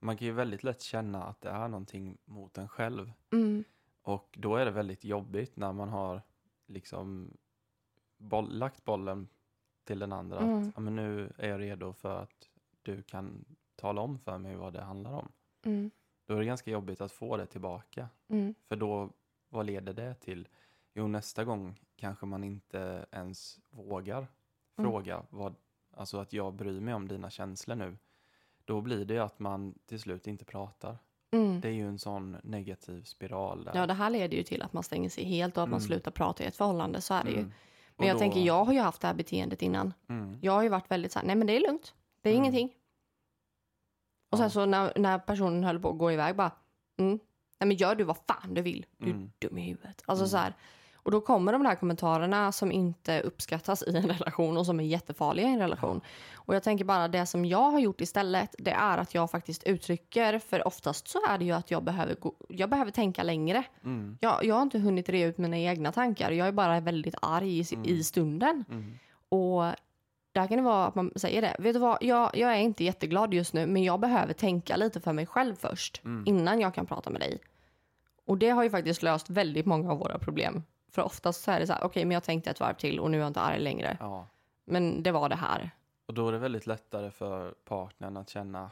[0.00, 3.12] Man kan ju väldigt lätt känna att det är någonting mot en själv.
[3.32, 3.64] Mm.
[4.02, 6.22] Och då är det väldigt jobbigt när man har
[6.66, 7.36] liksom
[8.18, 9.28] boll, lagt bollen
[9.84, 10.38] till den andra.
[10.38, 10.58] Mm.
[10.58, 12.50] Att, ja, men nu är jag redo för att
[12.82, 13.44] du kan
[13.76, 15.28] tala om för mig vad det handlar om.
[15.62, 15.90] Mm.
[16.26, 18.08] Då är det ganska jobbigt att få det tillbaka.
[18.28, 18.54] Mm.
[18.68, 19.10] För då,
[19.48, 20.48] vad leder det till?
[20.94, 24.90] Jo, nästa gång kanske man inte ens vågar Mm.
[24.90, 25.54] fråga vad,
[25.96, 27.98] alltså att jag bryr mig om dina känslor nu.
[28.64, 30.98] Då blir det ju att man till slut inte pratar.
[31.30, 31.60] Mm.
[31.60, 33.72] Det är ju en sån negativ spiral där.
[33.74, 35.86] Ja, det här leder ju till att man stänger sig helt och att man Mm.
[35.86, 37.00] slutar prata i ett förhållande.
[37.00, 37.38] Så är det ju.
[37.38, 37.52] Mm.
[37.96, 39.92] Men jag då- tänker, jag har ju haft det här beteendet innan.
[40.08, 40.38] Mm.
[40.42, 41.94] Jag har ju varit väldigt så här, nej men det är lugnt.
[42.22, 42.44] Det är Mm.
[42.44, 42.74] ingenting.
[44.30, 46.50] Och sen så när, när personen höll på att gå iväg bara,
[46.98, 47.18] mm,
[47.60, 48.86] nej men gör du vad fan du vill.
[48.96, 49.32] Du är Mm.
[49.38, 50.02] dum i huvudet.
[50.06, 50.28] Alltså Mm.
[50.30, 50.54] så här.
[51.02, 54.84] Och då kommer de där kommentarerna som inte uppskattas i en relation och som är
[54.84, 56.00] jättefarliga i en relation.
[56.34, 59.62] Och jag tänker bara det som jag har gjort istället, det är att jag faktiskt
[59.64, 63.64] uttrycker, för oftast så är det ju att jag behöver, gå, jag behöver tänka längre.
[63.84, 64.18] Mm.
[64.20, 66.30] Jag, jag har inte hunnit rea ut mina egna tankar.
[66.30, 67.84] Jag är bara väldigt arg i, Mm.
[67.86, 68.64] i stunden.
[68.70, 68.98] Mm.
[69.28, 69.62] Och
[70.32, 71.56] där kan det vara att man säger det.
[71.58, 75.00] Vet du vad, jag, jag är inte jätteglad just nu, men jag behöver tänka lite
[75.00, 76.24] för mig själv först, Mm.
[76.26, 77.38] innan jag kan prata med dig.
[78.26, 80.62] Och det har ju faktiskt löst väldigt många av våra problem.
[80.94, 83.10] För oftast så är det så här, okej, men jag tänkte ett varv till och
[83.10, 83.96] nu är jag inte arg längre.
[84.00, 84.26] Ja.
[84.64, 85.70] Men det var det här.
[86.06, 88.70] Och då är det väldigt lättare för partnern att känna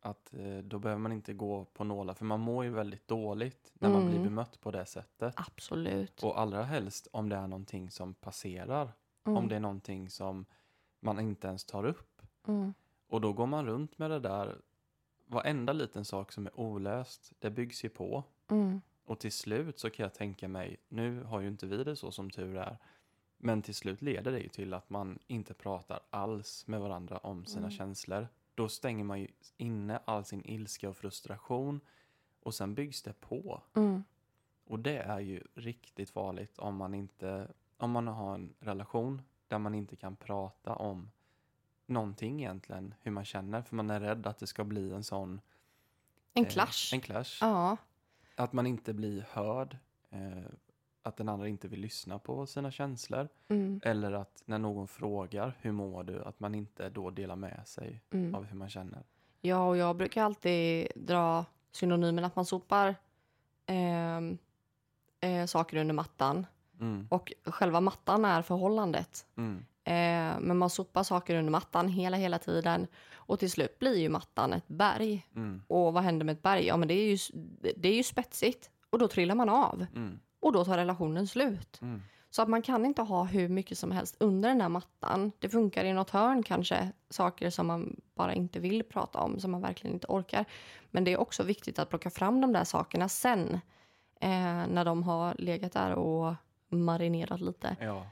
[0.00, 2.14] att eh, då behöver man inte gå på nålar.
[2.14, 4.22] För man mår ju väldigt dåligt när man blir Mm.
[4.28, 5.34] bemött på det sättet.
[5.36, 6.22] Absolut.
[6.22, 8.92] Och allra helst om det är någonting som passerar.
[9.26, 9.36] Mm.
[9.38, 10.46] Om det är någonting som
[11.00, 12.22] man inte ens tar upp.
[12.46, 12.74] Mm.
[13.08, 14.58] Och då går man runt med det där,
[15.26, 18.24] varenda liten sak som är olöst, det byggs ju på.
[19.04, 22.10] Och till slut så kan jag tänka mig, nu har ju inte vi det så
[22.10, 22.78] som tur är,
[23.38, 27.44] men till slut leder det ju till att man inte pratar alls med varandra om
[27.46, 27.70] sina Mm.
[27.70, 28.28] känslor.
[28.54, 31.80] Då stänger man ju inne all sin ilska och frustration
[32.40, 33.62] och sen byggs det på.
[33.76, 34.04] Mm.
[34.66, 39.58] Och det är ju riktigt farligt om man inte, om man har en relation där
[39.58, 41.10] man inte kan prata om
[41.86, 45.40] någonting egentligen, hur man känner, för man är rädd att det ska bli en sån
[46.34, 46.92] En eh, clash.
[46.94, 47.38] en clash.
[47.40, 47.76] Ja.
[48.36, 49.76] Att man inte blir hörd,
[50.10, 50.42] eh,
[51.02, 53.28] att den andra inte vill lyssna på sina känslor.
[53.48, 53.80] Mm.
[53.84, 58.02] Eller att när någon frågar hur mår du, att man inte då delar med sig
[58.10, 58.34] Mm.
[58.34, 59.02] av hur man känner.
[59.40, 62.94] Ja, och jag brukar alltid dra synonymen att man sopar
[63.66, 64.38] ehm,
[65.20, 66.46] eh, saker under mattan.
[66.80, 69.26] Mm, Och själva mattan är förhållandet.
[69.84, 72.86] Eh, men man sopar saker under mattan hela, hela tiden.
[73.14, 75.26] Och till slut blir ju mattan ett berg.
[75.36, 76.66] mm, Och vad händer med ett berg?
[76.66, 77.18] Ja, men det är ju,
[77.76, 78.70] det är ju spetsigt.
[78.90, 79.86] Och då trillar man av.
[79.94, 81.78] mm, Och då tar relationen slut.
[81.82, 85.32] mm, Så att man kan inte ha hur mycket som helst under den här mattan.
[85.38, 89.50] Det funkar i något hörn kanske, saker som man bara inte vill prata om, som
[89.50, 90.44] man verkligen inte orkar.
[90.90, 93.60] Men det är också viktigt att plocka fram de där sakerna sen,
[94.20, 96.34] eh, när de har legat där och
[96.68, 97.76] marinerat lite.
[97.80, 98.06] ja,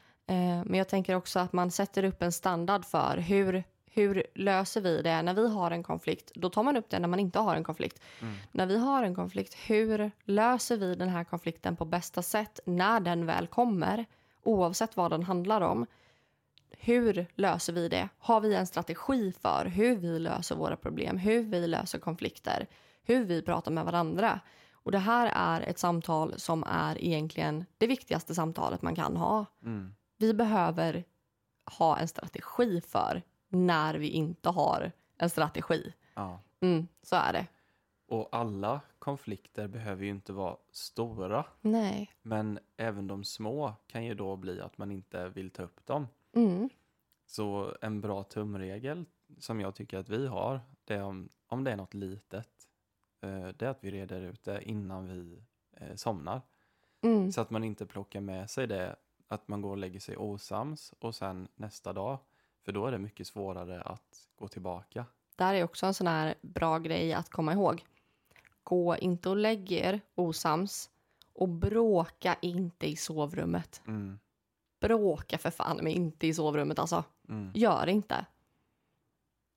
[0.65, 5.03] men jag tänker också att man sätter upp en standard för hur, hur löser vi
[5.03, 6.31] det när vi har en konflikt.
[6.35, 8.01] Då tar man upp det när man inte har en konflikt.
[8.21, 12.61] mm, När vi har en konflikt, hur löser vi den här konflikten på bästa sätt
[12.67, 14.05] när den väl kommer?
[14.43, 15.87] Oavsett vad den handlar om.
[16.79, 18.09] Hur löser vi det?
[18.19, 22.67] Har vi en strategi för hur vi löser våra problem, hur vi löser konflikter,
[23.05, 24.41] hur vi pratar med varandra?
[24.73, 29.47] Och det här är ett samtal som är egentligen det viktigaste samtalet man kan ha.
[29.65, 31.05] mm, Vi behöver
[31.79, 35.93] ha en strategi för när vi inte har en strategi.
[36.15, 36.41] ja.
[36.61, 37.47] Mm, så är det.
[38.07, 42.11] Och alla konflikter behöver ju inte vara stora, Nej.
[42.23, 46.09] men även de små kan ju då bli att man inte vill ta upp dem.
[46.33, 46.69] Mm.
[47.27, 49.05] Så en bra tumregel
[49.39, 52.49] som jag tycker att vi har, det är om, om det är något litet,
[53.21, 56.41] eh, det är att vi reder ut det innan vi eh, somnar.
[57.01, 57.33] Mm.
[57.33, 58.97] Så att man inte plockar med sig det,
[59.33, 62.19] att man går och lägger sig osams och sen nästa dag,
[62.65, 65.07] för då är det mycket svårare att gå tillbaka.
[65.37, 67.85] Där är också en sån här bra grej att komma ihåg.
[68.63, 70.91] Gå inte och lägg er osams
[71.33, 73.83] och bråka inte i sovrummet.
[73.87, 74.19] Mm,
[74.81, 77.05] Bråka för fan men inte i sovrummet alltså.
[77.29, 78.27] mm, Gör inte.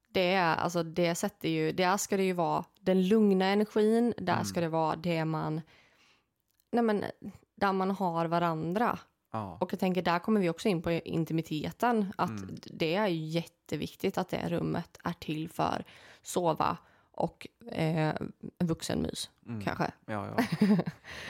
[0.08, 4.34] Det är alltså det sätter ju, där ska det ju vara den lugna energin, där
[4.34, 4.46] Mm.
[4.46, 5.62] ska det vara det man,
[6.72, 7.06] nej men,
[7.56, 9.00] där man har varandra.
[9.36, 12.14] Ja, Och jag tänker, där kommer vi också in på intimiteten.
[12.18, 12.56] Att Mm.
[12.66, 15.84] det är jätteviktigt att det rummet är till för
[16.22, 16.78] sova
[17.12, 18.16] och eh,
[18.60, 19.92] vuxenmys, mm, kanske.
[20.06, 20.44] ja, ja.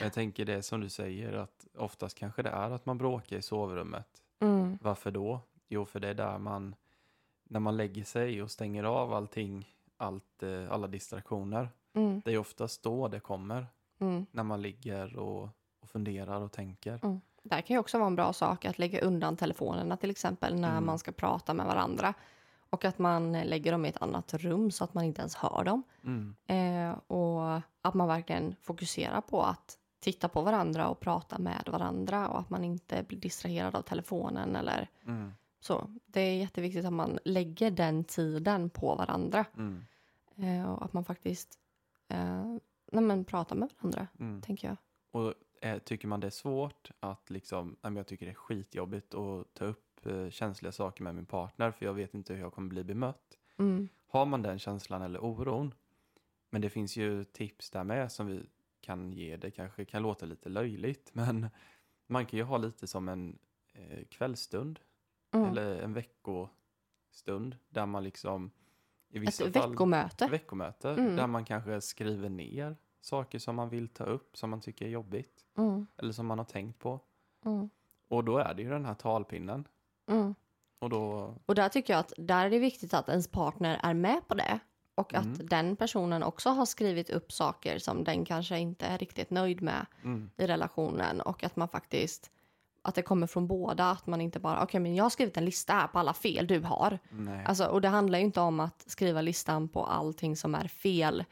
[0.02, 3.42] Jag tänker det som du säger, att oftast kanske det är att man bråkar i
[3.42, 4.08] sovrummet.
[4.40, 4.78] Mm.
[4.82, 5.40] Varför då?
[5.68, 6.74] Jo, för det är där man,
[7.44, 12.22] när man lägger sig och stänger av allting, allt, eh, alla distraktioner, Mm.
[12.24, 13.66] det är oftast då det kommer,
[13.98, 14.26] Mm.
[14.30, 15.48] när man ligger och,
[15.80, 17.20] och funderar och tänker.
[17.48, 20.70] Där kan ju också vara en bra sak att lägga undan telefonerna till exempel när
[20.70, 20.86] Mm.
[20.86, 22.14] man ska prata med varandra.
[22.70, 25.64] Och att man lägger dem i ett annat rum så att man inte ens hör
[25.64, 25.82] dem.
[26.04, 31.68] Mm, Eh, och att man verkligen fokuserar på att titta på varandra och prata med
[31.72, 35.90] varandra och att man inte blir distraherad av telefonen eller mm, så.
[36.06, 39.84] Det är jätteviktigt att man lägger den tiden på varandra mm,
[40.36, 41.58] eh, och att man faktiskt
[42.08, 42.44] eh,
[42.92, 44.42] nej men, pratar med varandra, mm.
[44.42, 44.76] tänker jag.
[45.10, 49.14] Och eh, tycker man det är svårt att liksom, nej, jag tycker det är skitjobbigt
[49.14, 52.52] att ta upp eh, känsliga saker med min partner för jag vet inte hur jag
[52.52, 53.38] kommer bli bemött.
[53.58, 53.88] Mm.
[54.06, 55.74] Har man den känslan eller oron,
[56.50, 58.46] men det finns ju tips där med som vi
[58.80, 59.36] kan ge.
[59.36, 61.48] Det kanske kan låta lite löjligt, men
[62.06, 63.38] man kan ju ha lite som en
[63.72, 64.80] eh, kvällsstund
[65.34, 65.48] Mm.
[65.50, 68.50] eller en veckostund där man liksom
[69.08, 70.26] i Ett vissa fall veckomöte.
[70.30, 71.16] veckomöte Mm.
[71.16, 74.90] där man kanske skriver ner saker som man vill ta upp, som man tycker är
[74.90, 75.86] jobbigt Mm.
[75.96, 77.00] eller som man har tänkt på.
[77.44, 77.70] Mm.
[78.08, 79.68] Och då är det ju den här talpinnen.
[80.10, 80.34] Mm.
[80.78, 83.94] Och då, Och där tycker jag att där är det viktigt att ens partner är
[83.94, 84.58] med på det.
[84.94, 85.46] Och att Mm.
[85.46, 89.86] den personen också har skrivit upp saker som den kanske inte är riktigt nöjd med
[90.04, 91.20] mm, i relationen.
[91.20, 92.30] Och att man faktiskt,
[92.82, 93.90] att det kommer från båda.
[93.90, 96.46] Att man inte bara, okej men jag har skrivit en lista här på alla fel
[96.46, 96.98] du har.
[97.10, 97.44] nej.
[97.44, 101.24] Alltså, och det handlar ju inte om att skriva listan på allting som är fel.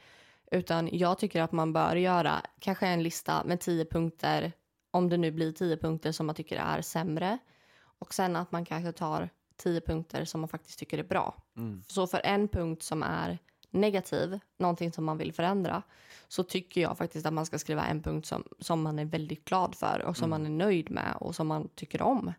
[0.54, 4.52] Utan jag tycker att man bör göra kanske en lista med tio punkter.
[4.90, 7.38] Om det nu blir tio punkter som man tycker är sämre.
[7.76, 11.34] Och sen att man kanske tar tio punkter som man faktiskt tycker är bra.
[11.56, 11.82] Mm.
[11.86, 13.38] Så för en punkt som är
[13.70, 15.82] negativ, någonting som man vill förändra,
[16.28, 19.44] så tycker jag faktiskt att man ska skriva en punkt som, som man är väldigt
[19.44, 20.42] glad för och som Mm.
[20.42, 22.32] man är nöjd med och som man tycker om.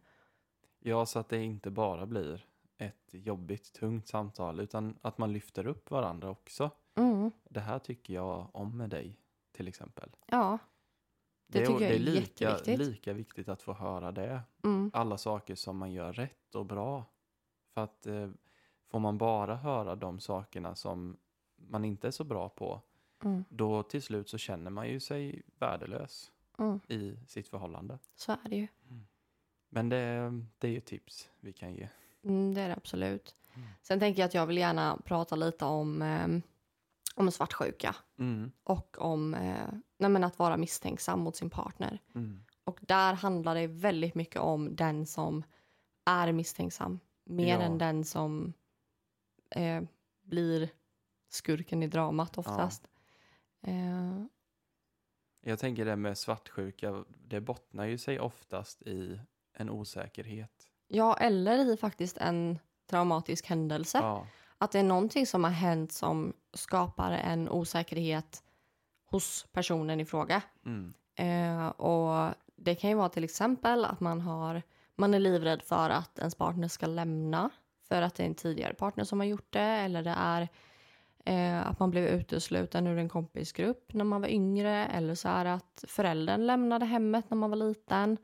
[0.80, 2.46] Ja, så att det inte bara blir
[2.78, 6.72] ett jobbigt, tungt samtal, utan att man lyfter upp varandra också.
[6.96, 7.32] Mm.
[7.50, 9.20] Det här tycker jag om med dig,
[9.52, 10.10] till exempel.
[10.28, 10.58] Ja.
[11.48, 14.42] Det tycker jag det är är lika, lika viktigt att få höra det.
[14.64, 14.92] Mm.
[14.94, 17.06] Alla saker som man gör rätt och bra.
[17.74, 18.30] För att eh,
[18.88, 21.18] får man bara höra de sakerna som
[21.56, 22.82] man inte är så bra på,
[23.24, 23.44] Mm.
[23.50, 26.80] då till slut så känner man ju sig värdelös Mm.
[26.88, 28.00] i sitt förhållande.
[28.16, 28.68] Så är det ju.
[29.70, 31.90] Men det, det är ju tips vi kan ge.
[32.24, 33.36] Mm, det är det absolut.
[33.56, 33.68] Mm.
[33.82, 36.28] Sen tänker jag att jag vill gärna prata lite om, eh,
[37.16, 39.68] om svartsjuka Mm, och om eh,
[40.24, 42.00] att vara misstänksam mot sin partner.
[42.16, 45.44] mm, Och där handlar det väldigt mycket om den som
[46.06, 47.00] är misstänksam.
[47.24, 47.62] Mer Ja.
[47.62, 48.54] än den som
[49.50, 49.82] eh,
[50.24, 50.70] blir
[51.30, 52.88] skurken i dramat oftast.
[53.62, 54.26] Eh,
[55.42, 59.20] Jag tänker det med svartsjuka, det bottnar ju sig oftast i
[59.54, 60.68] en osäkerhet.
[60.88, 63.98] ja, eller i faktiskt en traumatisk händelse.
[63.98, 68.44] Ja, Att det är någonting som har hänt som skapar en osäkerhet
[69.06, 70.42] hos personen i fråga.
[70.66, 74.62] mm, Eh, och det kan ju vara till exempel att man, har,
[74.96, 77.50] man är livrädd för att ens partner ska lämna
[77.88, 80.48] för att det är en tidigare partner som har gjort det eller det är
[81.26, 85.46] eh, att man blev utesluten ur en kompisgrupp när man var yngre eller så är
[85.46, 88.18] att föräldern lämnade hemmet när man var liten.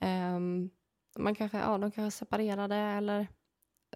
[0.00, 0.70] Ehm,
[1.18, 3.26] man kanske, ja, de kanske separerade eller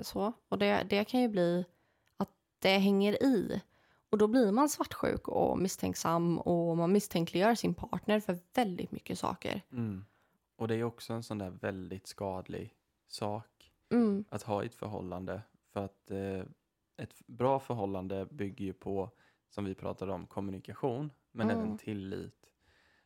[0.03, 0.33] så.
[0.49, 1.65] Och det, det kan ju bli
[2.17, 3.63] att det hänger i.
[4.11, 9.19] Och då blir man svartsjuk och misstänksam och man misstänkliggör sin partner för väldigt mycket
[9.19, 9.63] saker.
[9.73, 10.05] mm.
[10.57, 12.75] Och det är också en sån där väldigt skadlig
[13.07, 15.43] sak Mm, att ha i ett förhållande.
[15.73, 16.43] För att eh,
[16.97, 19.11] ett bra förhållande bygger ju på,
[19.51, 21.61] som vi pratade om, kommunikation, men Mm.
[21.63, 22.51] även tillit.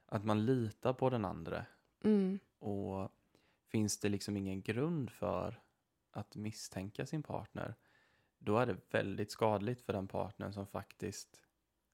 [0.06, 1.66] Att man litar på den andra.
[2.04, 3.08] mm, Och
[3.68, 5.60] finns det liksom ingen grund för
[6.12, 7.74] att misstänka sin partner,
[8.38, 11.40] då är det väldigt skadligt för den partnern som faktiskt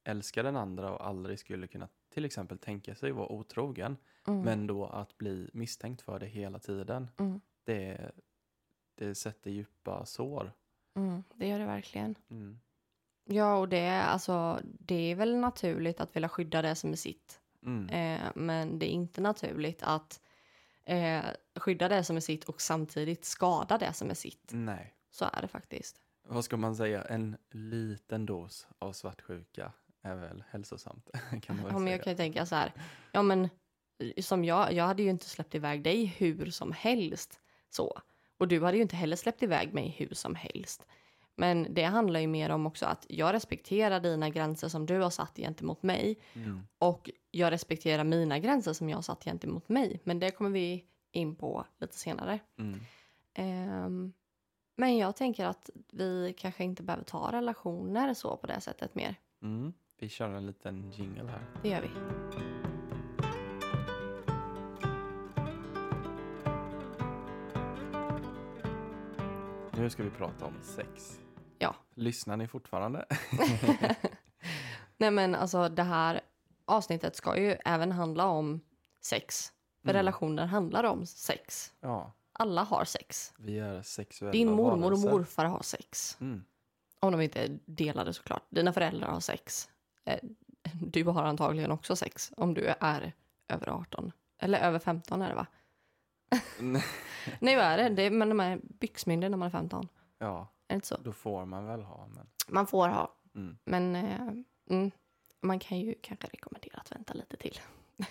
[0.04, 4.66] älskar den andra och aldrig skulle kunna till exempel tänka sig vara otrogen, mm, men
[4.66, 8.12] då att bli misstänkt för det hela tiden, mm, det,
[8.94, 10.52] det sätter djupa sår.
[10.96, 12.14] mm, det gör det verkligen.
[12.31, 12.61] Mm.
[13.24, 16.96] Ja, och det är, alltså, det är väl naturligt att vilja skydda det som är
[16.96, 17.40] sitt.
[17.62, 17.88] Mm.
[17.88, 20.20] Eh, men det är inte naturligt att
[20.88, 21.24] eh,
[21.57, 24.51] skydda det som är sitt och samtidigt skada det som är sitt.
[24.53, 24.94] Nej.
[25.11, 26.01] Så är det faktiskt.
[26.29, 27.03] Vad ska man säga?
[27.03, 29.72] En liten dos av svartsjuka
[30.03, 31.11] är väl hälsosamt,
[31.42, 32.72] kan man väl Ja, men jag kan ju tänka så här,
[33.12, 33.48] ja men
[34.20, 38.01] som jag, jag hade ju inte släppt iväg dig hur som helst så.
[38.38, 40.87] Och du hade ju inte heller släppt iväg mig hur som helst.
[41.38, 45.11] Men det handlar ju mer om också att jag respekterar dina gränser som du har
[45.11, 46.61] satt gentemot mig Mm.
[46.79, 50.01] och jag respekterar mina gränser som jag har satt gentemot mig.
[50.05, 52.38] Men det kommer vi in på lite senare.
[52.59, 52.81] Mm.
[53.35, 54.12] Ehm,
[54.77, 59.14] men jag tänker att vi kanske inte behöver ta relationer så på det sättet mer.
[59.42, 59.72] Mm.
[59.98, 61.46] Vi kör en liten jingle här.
[61.62, 61.88] Det gör vi.
[69.79, 71.20] Nu ska vi prata om sex.
[71.59, 71.75] Ja.
[71.94, 73.05] Lyssnar ni fortfarande?
[74.97, 76.21] Nej men alltså det här
[76.64, 78.61] avsnittet ska ju även handla om
[79.01, 79.53] sex.
[79.83, 79.97] För Mm.
[79.99, 81.73] relationer handlar om sex.
[81.81, 83.33] Ja, Alla har sex.
[83.38, 85.11] vi är sexuella Din mormor och varelser.
[85.11, 86.16] morfar har sex.
[86.21, 86.44] Mm.
[87.01, 88.42] Om de inte är delade såklart.
[88.51, 89.71] Dina föräldrar har sex.
[90.05, 90.18] Eh,
[90.73, 93.12] Du har antagligen också sex om du är
[93.49, 94.12] över 18.
[94.38, 95.47] Eller över 15 är det va?
[97.40, 97.57] Nej.
[97.57, 97.88] Vad är det?
[97.88, 99.88] det är, men de är byxmyndig när man är 15.
[100.18, 100.96] Ja, Är det inte så?
[100.96, 102.09] då får man väl ha.
[102.14, 102.26] Men...
[102.48, 103.14] Man får ha.
[103.35, 103.59] Mm.
[103.64, 104.28] Men eh,
[104.70, 104.90] mm,
[105.40, 107.61] man kan ju kanske rekommendera att vänta lite till.
[107.96, 108.07] Men,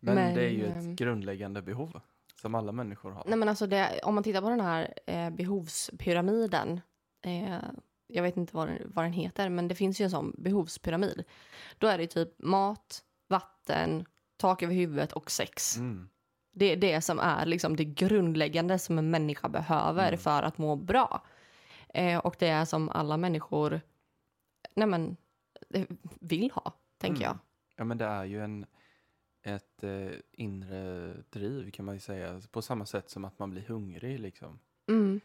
[0.14, 2.00] Men, det är ju ett grundläggande behov
[2.40, 3.24] som alla människor har.
[3.26, 6.80] Nej men alltså det, om man tittar på den här eh, behovspyramiden.
[7.22, 7.58] Eh,
[8.06, 11.24] jag vet inte vad den, vad den heter men det finns ju en sån behovspyramid.
[11.78, 14.06] Då är det typ mat, vatten,
[14.36, 15.76] tak över huvudet och sex.
[15.76, 16.08] Mm.
[16.52, 20.18] Det är det som är liksom det grundläggande som en människa behöver Mm.
[20.18, 21.22] för att må bra.
[21.94, 23.80] Eh, och det är som alla människor
[24.74, 25.16] nej men,
[25.74, 25.84] eh,
[26.20, 27.26] vill ha, tänker Mm.
[27.26, 27.38] jag.
[27.76, 28.66] Ja, men det är ju en,
[29.42, 32.40] ett eh, inre driv kan man ju säga.
[32.50, 34.58] På samma sätt som att man blir hungrig liksom.
[34.88, 35.20] Mm.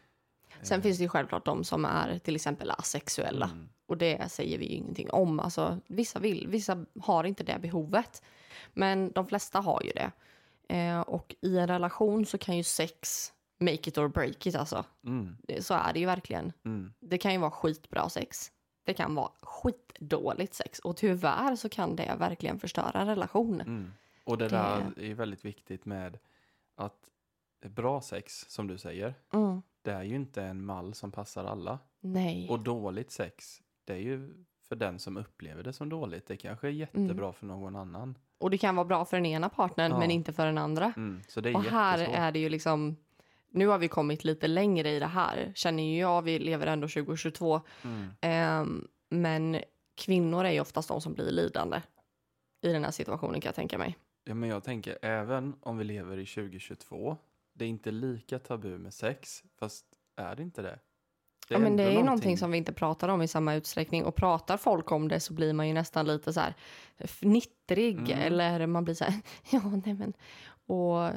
[0.62, 3.46] Sen Eh, finns det ju självklart de som är till exempel asexuella.
[3.46, 3.68] mm.
[3.86, 5.40] Och det säger vi ju ingenting om.
[5.40, 8.22] Alltså, vissa vill, vissa har inte det behovet.
[8.72, 10.10] Men de flesta har ju det.
[10.68, 14.84] Eh, och i en relation så kan ju sex make it or break it alltså.
[15.04, 16.52] Mm, Det- Så är det ju verkligen.
[16.64, 18.52] mm, Det kan ju vara skitbra sex.
[18.84, 20.78] Det kan vara skitdåligt sex.
[20.78, 23.60] Och tyvärr så kan det verkligen förstöra en relation.
[23.60, 23.92] mm.
[24.24, 26.18] Och det, Det- där är väldigt viktigt med
[26.76, 27.10] att
[27.66, 29.62] bra sex, som du säger, Mm.
[29.82, 31.78] det är ju inte en mall som passar alla.
[32.00, 32.48] Nej.
[32.50, 36.26] Och dåligt sex, det är ju för den som upplever det som dåligt.
[36.26, 38.18] Det kanske är jättebra för någon annan.
[38.38, 39.98] Och det kan vara bra för den ena partnern Ja.
[39.98, 40.92] men inte för den andra.
[40.96, 41.20] Mm,
[41.54, 42.96] Och här är det ju liksom,
[43.50, 46.88] nu har vi kommit lite längre i det här, känner ju jag, vi lever ändå
[46.88, 47.60] 2022.
[47.82, 49.60] Mm, Ehm, men
[49.94, 51.82] kvinnor är ju oftast de som blir lidande
[52.60, 53.96] i den här situationen kan jag tänka mig.
[54.24, 57.16] Ja, men jag tänker även om vi lever i 2022,
[57.52, 59.84] det är inte lika tabu med sex, fast
[60.16, 60.78] är det inte det?
[61.48, 64.14] Ja, men det är ju någonting som vi inte pratar om i samma utsträckning och
[64.14, 66.54] pratar folk om det så blir man ju nästan lite så här
[66.98, 68.18] fnittrig Mm.
[68.18, 69.14] eller man blir så här,
[69.50, 70.12] ja nej men,
[70.66, 71.10] och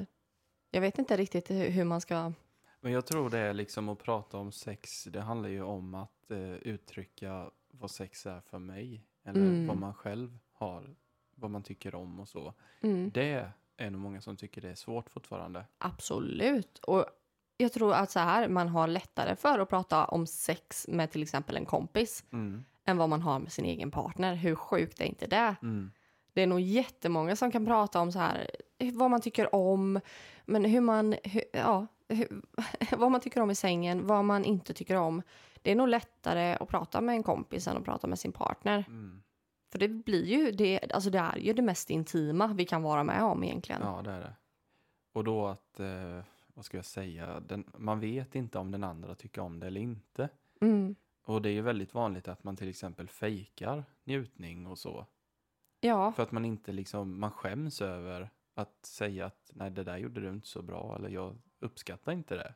[0.71, 2.31] jag vet inte riktigt hur hur man ska,
[2.79, 6.31] Men jag tror det är liksom att prata om sex, det handlar ju om att
[6.31, 9.03] eh, uttrycka vad sex är för mig.
[9.23, 9.67] Eller Mm.
[9.67, 10.95] vad man själv har,
[11.35, 12.53] vad man tycker om och så.
[12.81, 13.11] mm.
[13.13, 15.65] Det är nog många som tycker det är svårt fortfarande.
[15.77, 16.77] Absolut.
[16.79, 17.05] Och
[17.57, 21.23] jag tror att så här, man har lättare för att prata om sex med till
[21.23, 22.65] exempel en kompis Mm.
[22.85, 24.35] än vad man har med sin egen partner.
[24.35, 25.55] Hur sjukt är inte det?
[25.61, 25.91] Mm.
[26.33, 28.49] Det är nog jättemånga som kan prata om så här,
[28.93, 29.99] vad man tycker om,
[30.45, 32.41] men hur man, hur, ja, hur,
[32.97, 35.21] vad man tycker om i sängen, vad man inte tycker om.
[35.61, 38.85] Det är nog lättare att prata med en kompis än att prata med sin partner.
[38.87, 39.21] Mm.
[39.71, 43.03] För det blir ju, det, alltså det är ju det mest intima vi kan vara
[43.03, 43.81] med om egentligen.
[43.83, 44.33] Ja, det är det.
[45.13, 46.19] Och då att, eh,
[46.57, 49.81] vad ska jag säga, den, man vet inte om den andra tycker om det eller
[49.81, 50.29] inte.
[50.61, 50.95] Mm.
[51.23, 55.05] Och det är ju väldigt vanligt att man till exempel fejkar njutning och så.
[55.79, 59.97] Ja, För att man inte liksom, man skäms över att säga att nej det där
[59.97, 62.53] gjorde du inte så bra eller jag uppskattar inte det.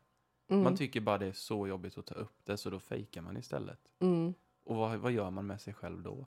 [0.50, 3.22] mm, Man tycker bara det är så jobbigt att ta upp det så då fejkar
[3.22, 3.80] man istället.
[4.00, 4.34] mm,
[4.64, 6.26] Och vad, vad gör man med sig själv då?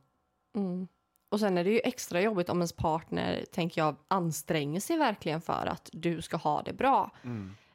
[0.54, 0.88] mm.
[1.28, 5.40] Och sen är det ju extra jobbigt om ens partner, tänker jag, anstränger sig verkligen
[5.40, 7.10] för att du ska ha det bra.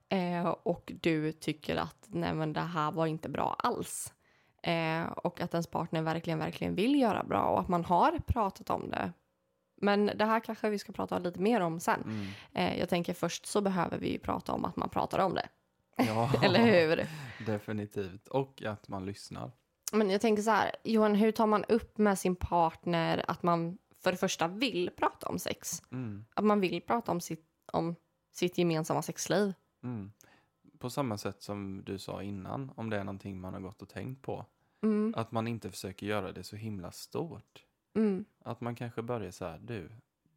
[0.09, 4.13] Eh, och du tycker att nej men det här var inte bra alls.
[4.63, 8.69] Eh, och att ens partner verkligen, verkligen vill göra bra och att man har pratat
[8.69, 9.11] om det.
[9.81, 12.01] Men det här kanske vi ska prata lite mer om sen.
[12.01, 12.27] Mm.
[12.53, 15.49] Eh, jag tänker först så behöver vi ju prata om att man pratar om det.
[15.97, 17.07] Ja, Eller hur?
[17.45, 18.27] Definitivt.
[18.27, 19.51] Och att man lyssnar.
[19.91, 23.77] Men jag tänker så här, Johan, hur tar man upp med sin partner att man
[24.03, 25.81] för det första vill prata om sex?
[25.91, 26.25] Mm.
[26.33, 27.95] Att man vill prata om sitt, om
[28.31, 29.53] sitt gemensamma sexliv?
[29.83, 30.11] Mm.
[30.79, 33.89] På samma sätt som du sa innan, om det är någonting man har gått och
[33.89, 34.45] tänkt på.
[34.81, 37.65] Mm, Att man inte försöker göra det så himla stort.
[37.93, 39.89] mm, Att man kanske börjar så här, du,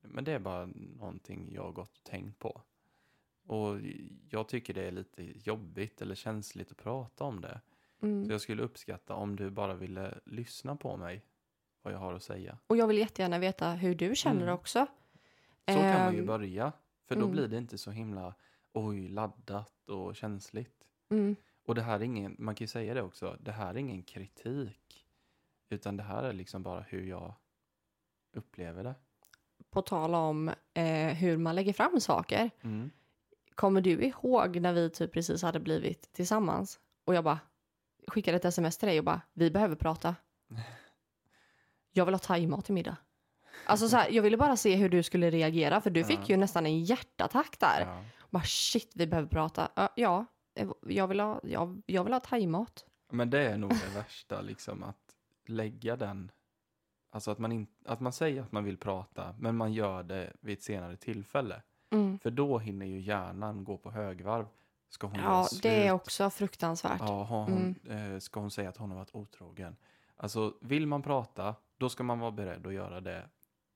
[0.02, 2.60] men det är bara någonting jag har gått och tänkt på.
[3.46, 3.76] Och
[4.30, 7.60] jag tycker det är lite jobbigt eller känsligt att prata om det.
[8.02, 8.26] mm.
[8.26, 11.24] Så jag skulle uppskatta om du bara ville lyssna på mig,
[11.82, 12.58] vad jag har att säga.
[12.66, 14.54] Och jag vill jättegärna veta hur du känner Mm.
[14.54, 14.86] också.
[15.68, 16.72] Så kan man ju Ehm, börja.
[17.06, 17.32] För då mm.
[17.32, 18.34] blir det inte så himla,
[18.72, 20.84] oj, laddat och känsligt.
[21.10, 23.78] Mm, Och det här är ingen, man kan ju säga det också, det här är
[23.78, 25.06] ingen kritik.
[25.68, 27.34] Utan det här är liksom bara hur jag
[28.32, 28.94] upplever det.
[29.70, 32.50] på tal om eh, hur man lägger fram saker.
[32.62, 32.90] Mm.
[33.54, 36.80] Kommer du ihåg när vi typ precis hade blivit tillsammans?
[37.04, 37.38] Och jag bara
[38.06, 40.16] skickade ett sms till dig och bara, vi behöver prata.
[41.92, 42.96] Jag vill ha thaimat till middag.
[43.66, 46.24] Alltså så här, jag ville bara se hur du skulle reagera för du fick Ja.
[46.28, 47.80] ju nästan en hjärtattack där.
[47.80, 48.04] Ja.
[48.32, 49.70] Bara shit, vi behöver prata.
[49.74, 52.84] Ja, ja eh, jag vill ha, jag, jag vill ha thaimat.
[53.10, 55.16] Men det är nog det värsta, liksom att
[55.46, 56.30] lägga den,
[57.10, 60.32] alltså att man, in, att man säger att man vill prata, men man gör det
[60.40, 61.62] vid ett senare tillfälle.
[61.90, 62.18] Mm.
[62.18, 64.46] För då hinner ju hjärnan gå på högvarv.
[64.88, 67.00] Ska hon Ja, det är också fruktansvärt.
[67.00, 69.76] Ja, hon, eh, ska hon säga att hon har varit otrogen?
[70.16, 73.28] Alltså, vill man prata, då ska man vara beredd att göra det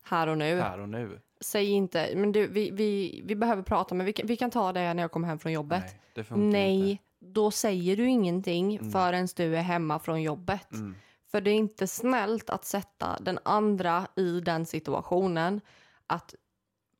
[0.07, 0.61] Här och nu.
[0.61, 1.20] här och nu.
[1.40, 4.72] Säg inte, men du, vi, vi, vi behöver prata, men vi kan, vi kan ta
[4.72, 5.82] det när jag kommer hem från jobbet.
[5.86, 7.02] Nej, det funkar Nej, inte.
[7.18, 8.92] då säger du ingenting Mm.
[8.92, 10.72] förrän du är hemma från jobbet.
[10.72, 10.94] Mm,
[11.30, 15.61] För det är inte snällt att sätta den andra i den situationen.
[16.07, 16.34] Att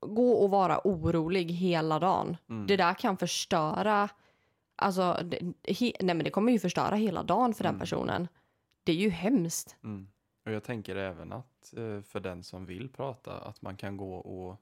[0.00, 2.36] gå och vara orolig hela dagen.
[2.50, 4.09] mm, Det där kan förstöra,
[4.76, 5.36] alltså, det,
[5.72, 7.80] he, nej men det kommer ju förstöra hela dagen för den Mm.
[7.80, 8.28] personen.
[8.84, 9.76] Det är ju hemskt.
[10.47, 14.14] Och jag tänker även att eh, för den som vill prata, att man kan gå
[14.14, 14.61] och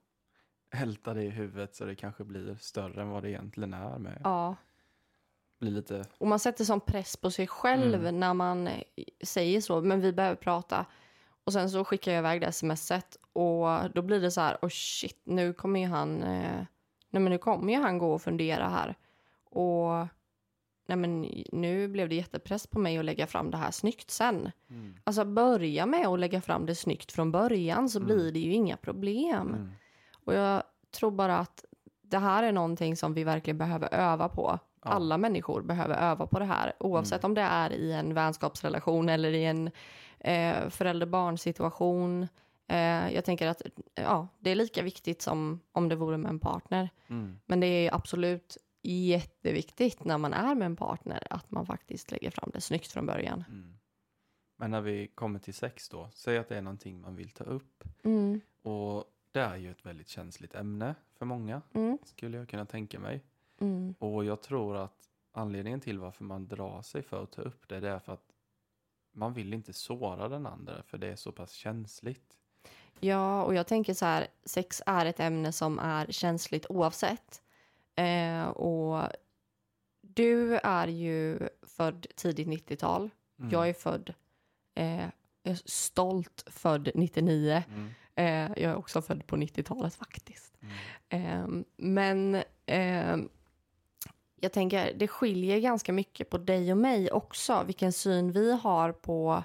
[0.70, 4.20] älta det i huvudet så det kanske blir större än vad det egentligen är med.
[4.24, 4.56] Ja.
[5.60, 8.20] Blir lite, Och man sätter sån press på sig själv Mm.
[8.20, 8.82] när man eh,
[9.24, 10.86] säger så, men vi behöver prata.
[11.44, 14.68] Och sen så skickar jag iväg det smset och då blir det så här, oh
[14.68, 16.64] shit, nu kommer ju han, eh,
[17.10, 18.94] nej men nu kommer ju han gå och fundera här.
[19.44, 20.06] Och
[20.86, 21.20] nej men,
[21.52, 24.50] nu blev det jättepress på mig att lägga fram det här snyggt sen.
[24.70, 24.94] Mm.
[25.04, 28.06] Alltså börja med att lägga fram det snyggt från början så Mm.
[28.06, 29.48] blir det ju inga problem.
[29.48, 29.70] Mm.
[30.24, 31.64] Och jag tror bara att
[32.02, 34.58] det här är någonting som vi verkligen behöver öva på.
[34.84, 34.90] Ja.
[34.90, 37.30] Alla människor behöver öva på det här oavsett Mm.
[37.30, 39.70] om det är i en vänskapsrelation eller i en
[40.20, 42.28] eh, förälder-barn-situation.
[42.68, 43.62] Eh, jag tänker att
[43.94, 46.90] ja, det är lika viktigt som om det vore med en partner.
[47.08, 47.38] Mm.
[47.46, 48.56] Men det är absolut
[48.90, 53.06] jätteviktigt när man är med en partner att man faktiskt lägger fram det snyggt från
[53.06, 53.44] början.
[53.48, 53.78] Mm.
[54.56, 57.44] Men när vi kommer till sex då, säg att det är någonting man vill ta
[57.44, 57.84] upp.
[58.04, 62.66] Mm, Och det är ju ett väldigt känsligt ämne för många, mm, skulle jag kunna
[62.66, 63.24] tänka mig.
[63.60, 67.68] mm, Och jag tror att anledningen till varför man drar sig för att ta upp
[67.68, 68.24] det, det är för att
[69.12, 72.36] man vill inte såra den andra, för det är så pass känsligt.
[73.00, 77.42] Ja, och jag tänker så här, sex är ett ämne som är känsligt oavsett.
[77.96, 79.08] Eh, och
[80.00, 83.10] du är ju född tidigt 90-tal.
[83.38, 83.50] Mm.
[83.50, 84.14] Jag är född,
[84.74, 85.00] eh,
[85.42, 87.62] jag är stolt född 99.
[87.68, 87.90] Mm.
[88.14, 90.54] Eh, jag är också född på 90-talet faktiskt.
[90.60, 90.74] Mm.
[91.08, 92.34] Eh, men
[92.66, 93.16] eh,
[94.40, 98.92] jag tänker, det skiljer ganska mycket på dig och mig också, vilken syn vi har
[98.92, 99.44] på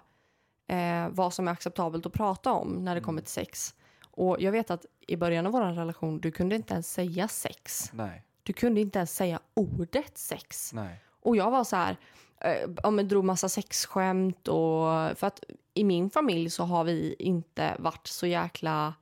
[0.67, 3.03] eh, vad som är acceptabelt att prata om när det Mm.
[3.03, 3.75] kommer till sex.
[4.11, 7.89] Och jag vet att i början av vår relation, du kunde inte ens säga sex.
[7.93, 10.73] Nej, Du kunde inte ens säga ordet sex.
[10.73, 11.01] nej.
[11.21, 11.97] Och jag var så här,
[12.41, 15.43] eh, ja, men drog massa sexskämt och för att
[15.73, 18.93] i min familj så har vi inte varit så jäkla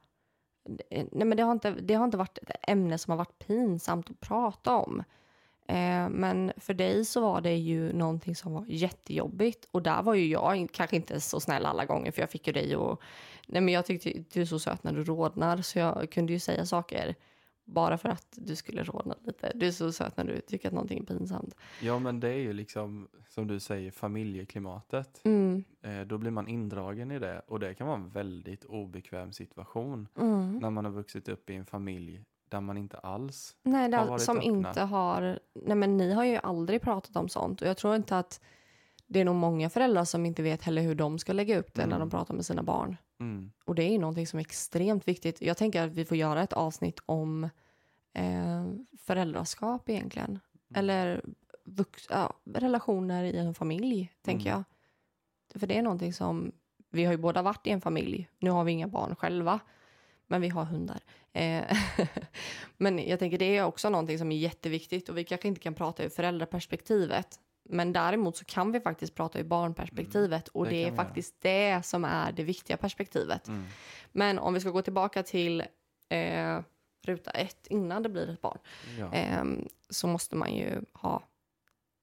[0.89, 3.47] eh, Nej, men det har, inte, det har inte varit ett ämne som har varit
[3.47, 5.03] pinsamt att prata om.
[5.67, 9.67] Eh, men för dig så var det ju någonting som var jättejobbigt.
[9.71, 12.53] Och där var ju jag kanske inte så snäll alla gånger för jag fick ju
[12.53, 13.01] dig och
[13.47, 16.39] Nej men jag tyckte du är så söt när du rodnar så jag kunde ju
[16.39, 17.15] säga saker
[17.68, 19.51] bara för att du skulle rodna lite.
[19.55, 21.55] Du är så söt när du tycker att någonting är pinsamt.
[21.82, 25.22] Ja, men det är ju liksom, som du säger, familjeklimatet.
[25.26, 29.32] Mm, Eh, då blir man indragen i det och det kan vara en väldigt obekväm
[29.34, 30.57] situation mm.
[30.59, 34.09] när man har vuxit upp i en familj där man inte alls Nej, har det,
[34.09, 34.49] varit som öppna.
[34.51, 35.39] inte har...
[35.65, 37.61] Nej, men ni har ju aldrig pratat om sånt.
[37.61, 38.41] Och jag tror inte att
[39.07, 41.82] det är nog många föräldrar som inte vet heller hur de ska lägga upp det
[41.86, 41.99] när Mm.
[41.99, 42.97] de pratar med sina barn.
[43.20, 43.51] Mm.
[43.78, 45.41] Det är ju någonting som är extremt viktigt.
[45.41, 47.49] Jag tänker att vi får göra ett avsnitt om
[48.13, 48.65] eh,
[48.97, 50.30] föräldraskap egentligen.
[50.30, 50.39] Mm.
[50.75, 51.21] Eller
[51.63, 54.63] vux, ja, relationer i en familj, tänker Mm.
[55.51, 55.59] jag.
[55.59, 56.51] För det är någonting som...
[56.89, 58.30] Vi har ju båda varit i en familj.
[58.39, 59.59] Nu har vi inga barn själva.
[60.28, 60.99] Men vi har hundar.
[61.34, 61.63] Eh,
[62.78, 65.09] men jag tänker det är också någonting som är jätteviktigt.
[65.09, 67.39] Och vi kanske inte kan prata ur föräldraperspektivet.
[67.70, 70.47] Men däremot så kan vi faktiskt prata ur barnperspektivet.
[70.47, 71.05] och det det, är vi göra.
[71.05, 73.47] faktiskt det som är det viktiga perspektivet.
[73.47, 73.65] Mm.
[74.11, 75.63] Men om vi ska gå tillbaka till
[76.09, 76.59] eh,
[77.03, 78.57] ruta ett innan det blir ett barn.
[78.99, 79.13] Ja.
[79.13, 81.24] ehm, så måste man ju ha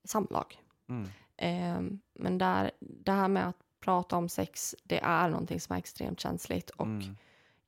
[0.05, 0.59] samlag.
[0.89, 1.09] Mm.
[1.37, 5.79] Ehm, men där, det här med att prata om sex, det är någonting som är
[5.79, 6.71] extremt känsligt.
[6.71, 7.17] Och Mm.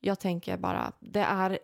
[0.01, 1.59] jag tänker bara, det är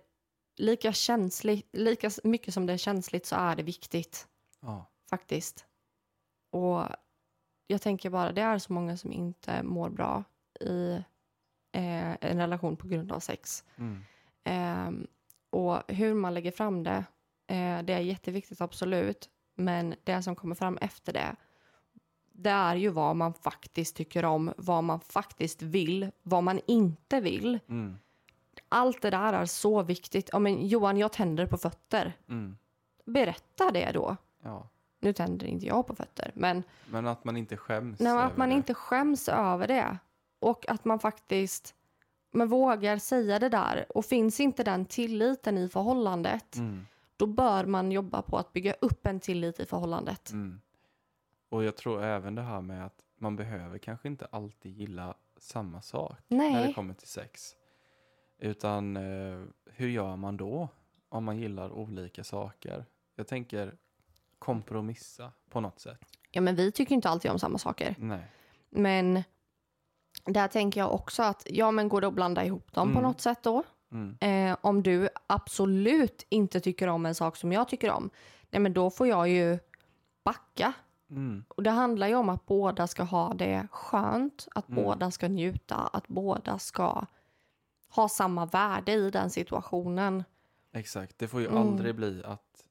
[0.56, 4.26] lika känsligt, lika mycket som det är känsligt så är det viktigt
[4.60, 4.86] Ja.
[5.10, 5.66] faktiskt.
[6.52, 6.86] Och
[7.66, 10.24] jag tänker bara, det är så många som inte mår bra
[10.60, 10.92] i
[11.72, 13.64] eh, en relation på grund av sex.
[13.76, 14.02] Mm.
[14.44, 15.06] Ehm,
[15.50, 17.04] och hur man lägger fram det,
[17.46, 19.30] eh, det är jätteviktigt absolut.
[19.54, 21.36] Men det som kommer fram efter det,
[22.32, 27.20] det är ju vad man faktiskt tycker om, vad man faktiskt vill, vad man inte
[27.20, 27.58] vill.
[27.68, 27.98] Mm.
[28.68, 30.30] Allt det där är så viktigt.
[30.32, 32.12] Ja, men Johan, jag tänder på fötter.
[32.28, 32.56] Mm.
[33.04, 34.16] Berätta det då.
[34.42, 34.68] Ja.
[35.02, 38.00] Nu tänder inte jag på fötter, men Men att man inte skäms.
[38.00, 38.54] nej, men att man det.
[38.54, 39.98] inte skäms över det.
[40.38, 41.74] Och att man faktiskt
[42.34, 43.86] man vågar säga det där.
[43.94, 46.86] Och finns inte den tilliten i förhållandet, Mm.
[47.16, 50.30] då bör man jobba på att bygga upp en tillit i förhållandet.
[50.30, 50.60] Mm.
[51.48, 55.82] Och jag tror även det här med att man behöver kanske inte alltid gilla samma
[55.82, 57.56] sak när det Nej, kommer till sex.
[58.38, 60.68] Utan eh, hur gör man då
[61.08, 62.84] om man gillar olika saker?
[63.14, 63.74] Jag tänker
[64.44, 66.00] kompromissa på något sätt.
[66.30, 67.94] ja, men vi tycker inte alltid om samma saker.
[67.98, 68.26] Nej.
[68.70, 69.22] Men
[70.24, 73.02] där tänker jag också att, ja men går det att blanda ihop dem på Mm.
[73.10, 73.62] något sätt då?
[73.92, 74.16] Mm.
[74.20, 78.10] Eh, om du absolut inte tycker om en sak som jag tycker om,
[78.50, 79.58] nej men då får jag ju
[80.24, 80.72] backa.
[81.10, 81.44] Mm.
[81.48, 84.84] Och det handlar ju om att båda ska ha det skönt, att Mm.
[84.84, 87.06] båda ska njuta, att båda ska
[87.88, 90.24] ha samma värde i den situationen.
[90.72, 91.18] Exakt.
[91.18, 91.58] Det får ju Mm.
[91.58, 92.64] aldrig bli att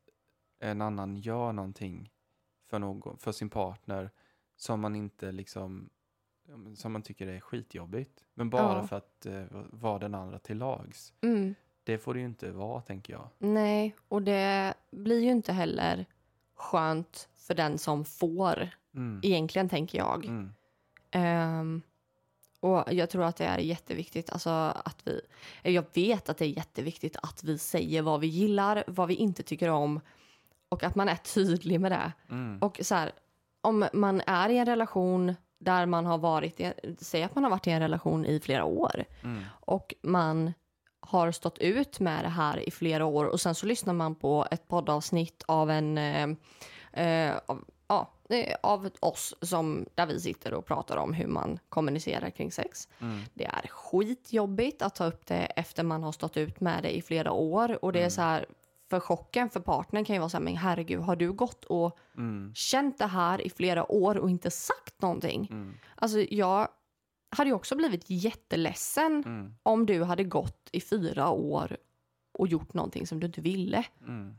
[0.62, 2.12] en annan gör någonting
[2.70, 4.10] för, någon, för sin partner
[4.56, 5.90] som man inte liksom
[6.76, 8.24] som man tycker är skitjobbigt.
[8.34, 8.88] Men bara Ja.
[8.88, 11.14] för att eh, vara den andra till lags.
[11.22, 11.56] Mm.
[11.84, 13.28] Det får det ju inte vara, tänker jag.
[13.38, 16.06] Nej, och det blir ju inte heller
[16.56, 19.20] skönt för den som får, Mm.
[19.24, 20.26] egentligen tänker jag.
[20.26, 20.54] Mm.
[21.12, 21.82] Ehm,
[22.60, 24.50] och jag tror att det är jätteviktigt, alltså
[24.86, 25.22] att vi,
[25.64, 29.44] jag vet att det är jätteviktigt att vi säger vad vi gillar, vad vi inte
[29.44, 30.00] tycker om
[30.72, 32.12] och att man är tydlig med det.
[32.30, 32.60] Mm.
[32.62, 33.12] Och så här,
[33.62, 37.52] om man är i en relation där man har varit, i, säg att man har
[37.52, 39.44] varit i en relation i flera år Mm.
[39.52, 40.54] och man
[41.00, 44.48] har stått ut med det här i flera år och sen så lyssnar man på
[44.52, 46.30] ett poddavsnitt av en eh,
[47.06, 51.60] eh, av, ja, eh, av oss som där vi sitter och pratar om hur man
[51.70, 52.88] kommunicerar kring sex.
[53.00, 53.20] Mm.
[53.34, 57.02] Det är skitjobbigt att ta upp det efter man har stått ut med det i
[57.02, 58.46] flera år och det är så här
[58.92, 61.98] för chocken för partnern kan ju vara så här, men herregud, har du gått och
[62.18, 62.52] Mm.
[62.56, 65.48] känt det här i flera år och inte sagt någonting?
[65.52, 65.74] Mm.
[65.96, 66.68] Alltså jag
[67.36, 69.56] hade ju också blivit jätteledsen Mm.
[69.64, 71.78] om du hade gått i fyra år
[72.34, 73.86] och gjort någonting som du inte ville.
[74.08, 74.36] Mm.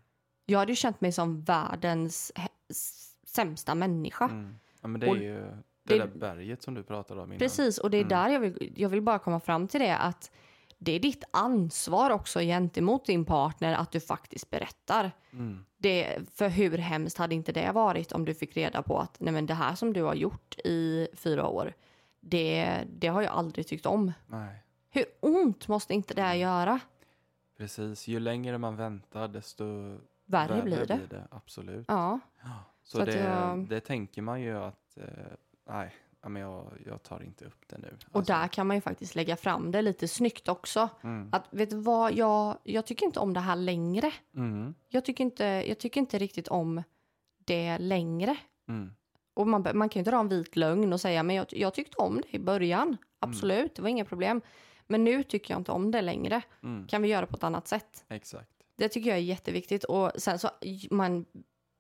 [0.47, 2.33] Jag hade ju känt mig som världens
[3.27, 4.25] sämsta människa.
[4.25, 4.55] Mm.
[4.81, 7.39] Ja, men det är Och ju det, det- där berget som du pratade om innan.
[7.39, 8.09] Precis, och det är Mm.
[8.09, 10.31] där jag vill, jag vill bara komma fram till det att
[10.85, 15.11] det är ditt ansvar också gentemot din partner att du faktiskt berättar.
[15.33, 15.65] Mm.
[15.79, 19.33] Det, för hur hemskt hade inte det varit om du fick reda på att nej
[19.33, 21.75] men det här som du har gjort i fyra år,
[22.21, 24.13] det, det har jag aldrig tyckt om.
[24.27, 24.57] Nej,
[24.91, 26.81] Hur ont måste inte det göra?
[27.57, 28.09] precis.
[28.09, 29.65] Ju längre man väntar desto
[30.25, 31.27] Värre blir det.
[31.31, 31.85] Absolut.
[31.89, 32.21] Ja,
[32.83, 35.05] Så, Så det, jag- det tänker man ju att, eh,
[35.69, 37.97] nej, ja, men jag, jag tar inte upp det nu.
[38.11, 40.89] och Alltså, där kan man ju faktiskt lägga fram det lite snyggt också.
[41.03, 41.29] Mm.
[41.33, 44.13] Att vet du vad, jag, jag tycker inte om det här längre.
[44.37, 44.75] Mm.
[44.89, 46.83] Jag tycker inte, jag tycker inte riktigt om
[47.45, 48.37] det längre.
[48.69, 48.91] Mm.
[49.35, 51.75] Och man, man kan ju inte dra en vit lögn och säga men jag, jag
[51.75, 52.97] tyckte om det i början.
[53.19, 54.41] Absolut, det var inga problem.
[54.87, 56.43] Men nu tycker jag inte om det längre.
[56.63, 56.87] Mm.
[56.87, 58.05] Kan vi göra på ett annat sätt?
[58.09, 58.51] Exakt.
[58.77, 59.85] Det tycker jag är jätteviktigt.
[59.85, 60.51] Och sen så,
[60.91, 61.25] man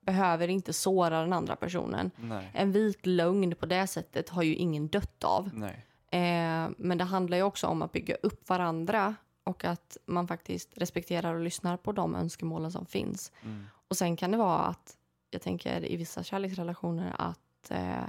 [0.06, 2.10] behöver inte såra den andra personen.
[2.16, 2.50] Nej.
[2.54, 5.50] En vit lögn på det sättet har ju ingen dött av.
[6.10, 10.78] Eh, men det handlar ju också om att bygga upp varandra och att man faktiskt
[10.78, 13.32] respekterar och lyssnar på de önskemålen som finns.
[13.42, 13.64] Mm.
[13.88, 14.96] Och sen kan det vara att,
[15.30, 18.08] jag tänker i vissa kärleksrelationer att, eh,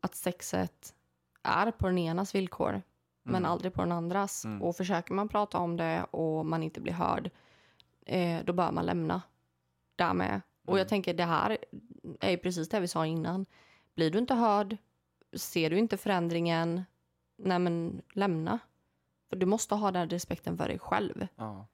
[0.00, 0.94] att sexet
[1.42, 2.82] är på den enas villkor
[3.22, 3.50] men Mm.
[3.50, 4.44] aldrig på den andras.
[4.44, 4.62] Mm.
[4.62, 7.30] Och försöker man prata om det och man inte blir hörd,
[8.06, 9.22] eh, då bör man lämna
[9.96, 10.40] därmed.
[10.68, 10.78] Och Mm.
[10.78, 11.58] jag tänker det här
[12.20, 13.46] är ju precis det vi sa innan.
[13.94, 14.76] Blir du inte hörd,
[15.32, 16.82] ser du inte förändringen,
[17.36, 18.58] nej men lämna.
[19.30, 21.26] För du måste ha den respekten för dig själv.
[21.36, 21.66] Ja.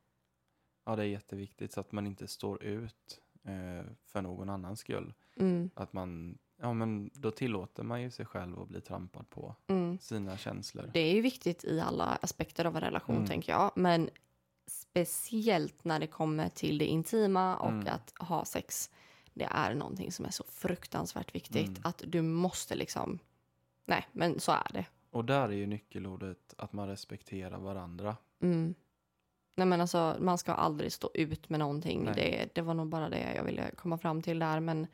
[0.87, 5.15] ja, det är jätteviktigt så att man inte står ut eh, för någon annans skull.
[5.37, 9.55] Mm, Att man, ja men då tillåter man ju sig själv att bli trampad på
[9.67, 9.99] mm.
[9.99, 10.91] sina känslor.
[10.93, 13.29] Det är ju viktigt i alla aspekter av en relation, Mm.
[13.29, 13.71] tänker jag.
[13.77, 14.11] Men
[14.95, 17.87] speciellt när det kommer till det intima och Mm.
[17.95, 18.91] att ha sex.
[19.35, 21.81] Det är någonting som är så fruktansvärt viktigt Mm.
[21.85, 23.19] att du måste liksom...
[23.87, 24.87] Nej, men så är det.
[25.11, 28.17] Och där är ju nyckelordet att man respekterar varandra.
[28.43, 28.75] Mm.
[29.57, 32.05] Nej, men alltså, man ska aldrig stå ut med någonting.
[32.15, 34.61] Det, det var nog bara det jag ville komma fram till där.
[34.61, 34.87] Men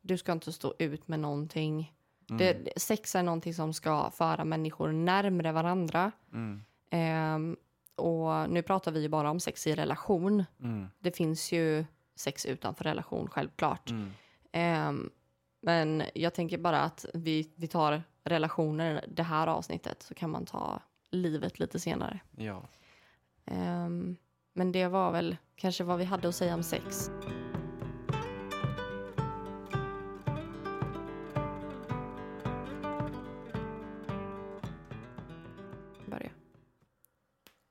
[0.00, 1.94] du ska inte stå ut med någonting.
[2.30, 2.38] Mm.
[2.38, 6.12] Det, sex är någonting som ska föra människor närmre varandra.
[6.32, 6.62] Mm.
[6.90, 7.56] Ehm,
[7.98, 10.44] och nu pratar vi ju bara om sex i relation.
[10.62, 10.88] Mm.
[10.98, 11.84] Det finns ju
[12.16, 13.90] sex utanför relation, självklart.
[13.90, 14.10] Mm.
[14.52, 15.10] Ehm,
[15.62, 20.46] men jag tänker bara att vi, vi tar relationer det här avsnittet så kan man
[20.46, 22.20] ta livet lite senare.
[22.36, 22.62] Ja.
[23.44, 24.16] Ehm,
[24.52, 27.10] men det var väl kanske vad vi hade att säga om sex.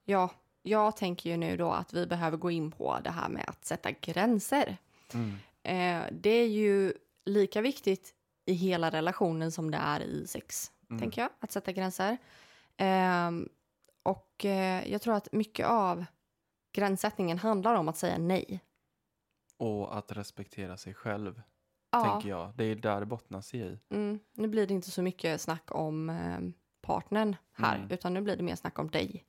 [0.09, 0.29] Ja,
[0.61, 3.65] jag tänker ju nu då att vi behöver gå in på det här med att
[3.65, 4.77] sätta gränser.
[5.13, 5.31] Mm.
[5.63, 6.93] Eh, det är ju
[7.25, 8.13] lika viktigt
[8.45, 10.99] i hela relationen som det är i sex, Mm.
[11.01, 12.17] tänker jag, att sätta gränser.
[12.77, 13.49] Ehm,
[14.03, 16.05] och eh, jag tror att mycket av
[16.71, 18.59] gränssättningen handlar om att säga nej.
[19.57, 21.41] Och att respektera sig själv,
[21.91, 22.51] Ja, tänker jag.
[22.55, 23.79] Det är där det bottnas i.
[23.89, 26.39] mm, nu blir det inte så mycket snack om eh,
[26.81, 27.91] partnern här, Mm.
[27.91, 29.25] utan nu blir det mer snack om dig.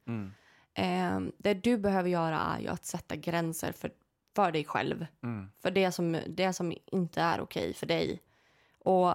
[0.80, 3.92] Ehm, det du behöver göra är ju att sätta gränser för,
[4.36, 5.06] för dig själv.
[5.22, 5.50] Mm.
[5.58, 8.22] för det som, det som inte är okej för dig.
[8.78, 9.14] Och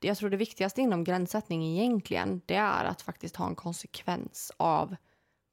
[0.00, 4.96] jag tror det viktigaste inom gränssättning egentligen, det är att faktiskt ha en konsekvens av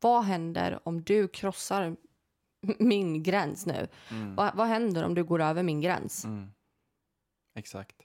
[0.02, 1.96] vad händer om du krossar
[2.80, 3.88] min gräns nu?
[4.12, 4.36] Mm.
[4.36, 6.26] Vad, vad händer om du går över min gräns?
[6.26, 6.52] Mm.
[7.56, 7.96] Exakt.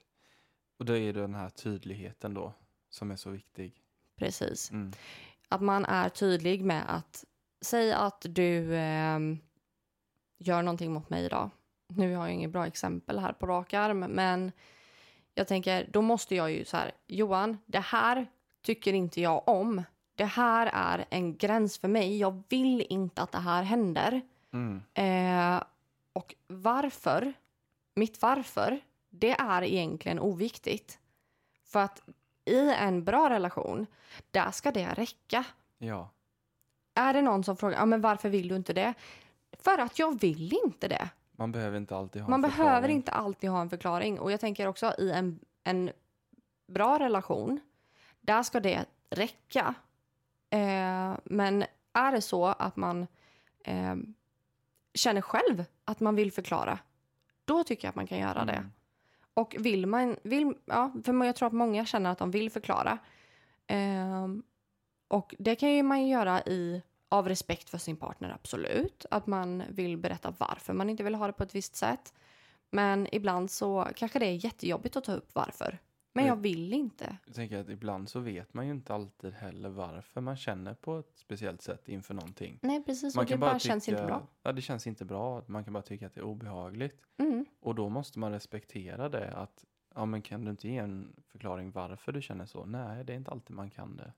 [0.77, 2.53] Och då är det den här tydligheten då
[2.89, 3.81] som är så viktig.
[4.15, 4.71] Precis.
[4.71, 4.91] Mm.
[5.51, 7.25] Att man är tydlig med att
[7.61, 9.39] säga att du ehm,
[10.37, 11.49] gör någonting mot mig idag
[11.97, 14.51] nu har jag inget bra exempel här på rak arm, men
[15.33, 18.27] jag tänker, då måste jag ju så här, Johan, det här
[18.61, 19.83] tycker inte jag om.
[20.15, 22.17] Det här är en gräns för mig.
[22.17, 24.21] Jag vill inte att det här händer.
[24.53, 24.81] Mm.
[24.93, 25.63] Eh,
[26.13, 27.33] och varför,
[27.95, 28.79] mitt varför,
[29.09, 30.99] det är egentligen oviktigt.
[31.63, 32.01] För att
[32.45, 33.87] i en bra relation,
[34.31, 35.43] där ska det räcka.
[35.77, 36.09] Ja.
[36.93, 38.93] Är det någon som frågar, ja men varför vill du inte det?
[39.51, 41.09] För att jag vill inte det.
[41.31, 42.95] Man behöver inte alltid ha Man en behöver förklaring.
[42.95, 44.19] inte alltid ha en förklaring.
[44.19, 45.91] Och jag tänker också i en, en
[46.67, 47.59] bra relation,
[48.21, 49.73] där ska det räcka.
[50.49, 53.07] Eh, men är det så att man
[53.63, 53.95] eh,
[54.93, 56.79] känner själv att man vill förklara,
[57.45, 58.69] då tycker jag att man kan göra det.
[59.33, 62.97] Och vill man, vill, ja, för jag tror att många känner att de vill förklara.
[63.67, 64.43] Ehm,
[65.07, 69.05] och det kan ju man göra i, av respekt för sin partner, absolut.
[69.11, 72.13] Att man vill berätta varför man inte vill ha det på ett visst sätt.
[72.69, 75.79] Men ibland så kanske det är jättejobbigt att ta upp varför.
[76.13, 77.17] Men jag vill inte.
[77.25, 80.99] Jag tänker att ibland så vet man ju inte alltid heller varför man känner på
[80.99, 82.59] ett speciellt sätt inför någonting.
[82.61, 83.15] Nej, precis.
[83.15, 84.27] Man och det bara känns inte bra.
[84.43, 85.43] Ja, det känns inte bra.
[85.45, 87.01] Man kan bara tycka att det är obehagligt.
[87.17, 87.45] Mm.
[87.59, 89.31] Och då måste man respektera det.
[89.31, 92.65] Att, ja men kan du inte ge en förklaring varför du känner så?
[92.65, 94.13] Nej, det är inte alltid man kan det.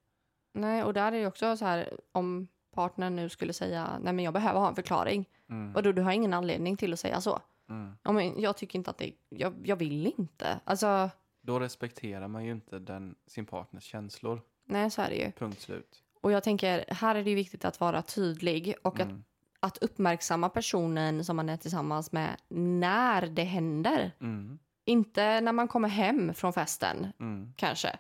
[0.54, 4.26] Nej, och där är det också så här om partnern nu skulle säga nej men
[4.26, 5.30] jag behöver ha en förklaring.
[5.50, 5.76] Mm.
[5.76, 7.42] Och då du har ingen anledning till att säga så.
[7.70, 7.98] Mm.
[8.04, 10.60] Ja, men jag tycker inte att det, jag, jag vill inte.
[10.64, 11.10] Alltså,
[11.46, 14.42] Då respekterar man ju inte den, sin partners känslor.
[14.66, 15.32] nej så är det ju.
[15.32, 16.04] Punkt slut.
[16.22, 19.24] Och jag tänker, här är det ju viktigt att vara tydlig och att, Mm.
[19.60, 24.12] att uppmärksamma personen som man är tillsammans med när det händer.
[24.22, 24.60] Mm.
[24.86, 27.54] Inte när man kommer hem från festen, Mm.
[27.58, 28.00] kanske.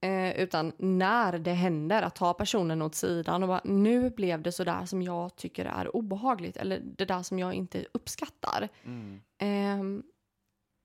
[0.00, 4.52] Eh, utan när det händer, att ta personen åt sidan och bara nu blev det
[4.52, 8.68] så där som jag tycker är obehagligt eller det där som jag inte uppskattar.
[8.84, 10.02] Mm.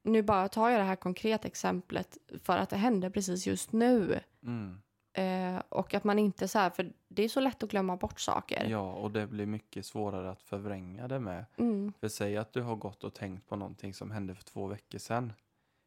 [0.03, 4.19] Nu bara tar jag det här konkreta exemplet för att det hände precis just nu.
[4.43, 4.81] Mm.
[5.13, 8.19] Eh, och att man inte så här, för det är så lätt att glömma bort
[8.19, 8.65] saker.
[8.69, 11.45] Ja, och det blir mycket svårare att förvränga det med.
[11.57, 14.67] Mm, För säg att du har gått och tänkt på någonting som hände för två
[14.67, 15.33] veckor sedan.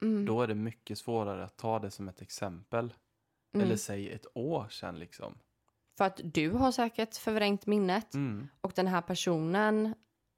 [0.03, 2.95] mm, Då är det mycket svårare att ta det som ett exempel.
[3.55, 3.67] mm.
[3.67, 5.35] Eller säg ett år sedan liksom.
[5.99, 8.49] För att du har säkert förvrängt minnet Mm.
[8.61, 9.95] och den här personen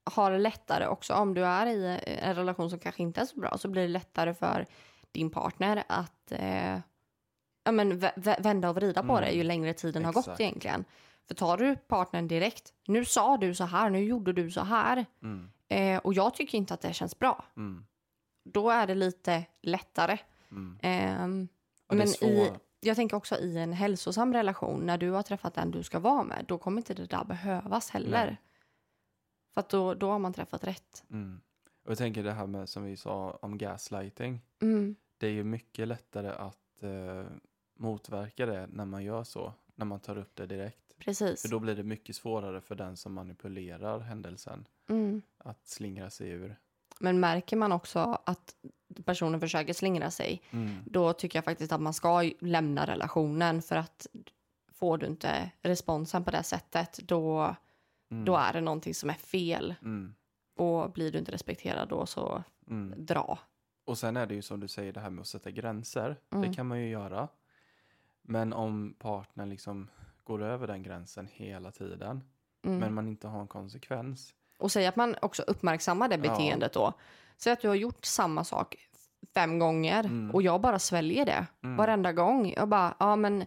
[0.06, 3.40] har det lättare också om du är i en relation som kanske inte är så
[3.40, 4.66] bra så blir det lättare för
[5.12, 6.78] din partner att eh,
[7.64, 9.24] ja, men vä- vä- vända och vrida på Mm.
[9.24, 10.84] det ju längre tiden har gått egentligen.
[11.28, 15.06] För tar du partnern direkt, nu sa du så här, nu gjorde du så här
[15.22, 15.50] Mm.
[15.68, 17.44] eh, och jag tycker inte att det känns bra.
[17.56, 17.86] Mm.
[18.44, 20.18] Då är det lite lättare.
[20.82, 21.18] Är
[21.88, 25.82] men i, jag tänker också i en hälsosam relation, när du har träffat den du
[25.82, 28.26] ska vara med, då kommer inte det där behövas heller.
[28.26, 28.36] Nej.
[29.56, 31.04] För att då, då har man träffat rätt.
[31.10, 31.40] Mm.
[31.84, 34.40] Och jag tänker det här med som vi sa om gaslighting.
[34.62, 34.96] Mm.
[35.18, 37.24] Det är ju mycket lättare att eh,
[37.76, 39.52] motverka det när man gör så.
[39.74, 40.98] När man tar upp det direkt.
[40.98, 41.42] Precis.
[41.42, 45.22] För då blir det mycket svårare för den som manipulerar händelsen Mm.
[45.38, 46.56] att slingra sig ur.
[47.00, 48.54] Men märker man också att
[49.04, 50.76] personen försöker slingra sig, Mm.
[50.86, 54.06] då tycker jag faktiskt att man ska lämna relationen för att
[54.72, 57.56] får du inte responsen på det sättet, då,
[58.10, 58.24] Mm.
[58.24, 59.74] då är det någonting som är fel.
[59.82, 60.14] Mm.
[60.56, 62.94] Och blir du inte respekterad då så Mm.
[63.06, 63.38] dra.
[63.84, 66.16] Och sen är det ju som du säger det här med att sätta gränser.
[66.32, 66.48] Mm.
[66.48, 67.28] Det kan man ju göra.
[68.22, 69.90] Men om partnern liksom
[70.24, 72.24] går över den gränsen hela tiden.
[72.64, 72.78] Mm.
[72.78, 74.34] Men man inte har en konsekvens.
[74.58, 76.20] Och säg att man också uppmärksammar det Ja.
[76.22, 76.92] beteendet då.
[77.36, 78.76] Säg att du har gjort samma sak
[79.34, 80.30] fem gånger Mm.
[80.30, 81.76] och jag bara sväljer det Mm.
[81.76, 82.52] varenda gång.
[82.56, 83.44] Jag bara, ja men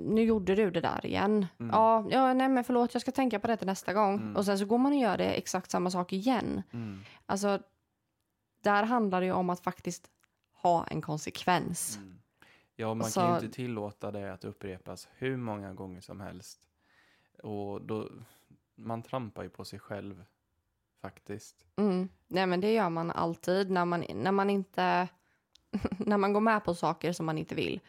[0.00, 1.46] nu gjorde du det där igen.
[1.58, 1.70] Mm.
[1.72, 4.14] Ja, ja, nej men förlåt, jag ska tänka på det till nästa gång.
[4.14, 4.36] Mm.
[4.36, 6.62] Och sen så går man och gör det exakt samma sak igen.
[6.72, 7.00] Mm.
[7.26, 7.62] Alltså,
[8.62, 10.10] där handlar det ju om att faktiskt
[10.52, 11.96] ha en konsekvens.
[11.96, 12.18] Mm.
[12.76, 16.60] Ja, man Alltså- kan ju inte tillåta det att upprepas hur många gånger som helst.
[17.42, 18.08] Och då,
[18.74, 20.24] man trampar ju på sig själv
[21.02, 21.66] faktiskt.
[21.76, 22.08] Mm.
[22.28, 25.08] Nej men det gör man alltid när man, när man inte
[25.98, 27.80] när man går med på saker som man inte vill.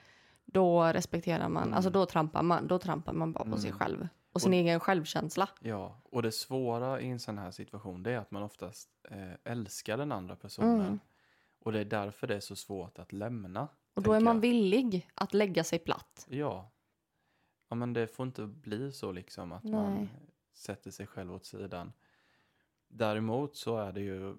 [0.52, 1.74] Då respekterar man, Mm.
[1.74, 3.80] alltså då trampar man, då trampar man bara på sig Mm.
[3.80, 4.08] själv.
[4.34, 5.50] Och sin Och- egen självkänsla.
[5.60, 9.34] Ja, och det svåra i en sån här situation det är att man oftast eh,
[9.44, 10.82] älskar den andra personen.
[10.82, 11.00] Mm.
[11.60, 13.68] Och det är därför det är så svårt att lämna.
[13.94, 14.42] Och då är man jag.
[14.42, 16.26] villig att lägga sig platt.
[16.30, 16.72] Ja.
[17.70, 20.08] Ja, men det får inte bli så liksom att man Nej.
[20.54, 21.94] sätter sig själv åt sidan.
[22.88, 24.36] Däremot så är det ju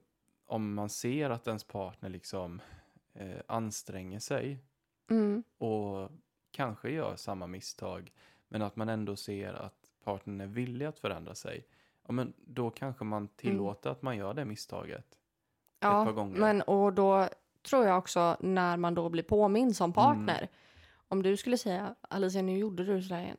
[0.47, 2.61] om man ser att ens partner liksom
[3.15, 4.59] eh, anstränger sig
[5.11, 5.43] Mm.
[5.59, 6.11] och
[6.51, 8.13] kanske gör samma misstag
[8.49, 9.75] men att man ändå ser att
[10.05, 11.67] partnern är villig att förändra sig
[12.07, 15.07] Ja, men då kanske man tillåter att man gör det misstaget.
[15.81, 16.39] Ja, par gånger.
[16.41, 17.29] men och då
[17.63, 20.49] tror jag också när man då blir påmind som partner.
[21.09, 23.37] Om du skulle säga Alicia nu gjorde du sådär igen.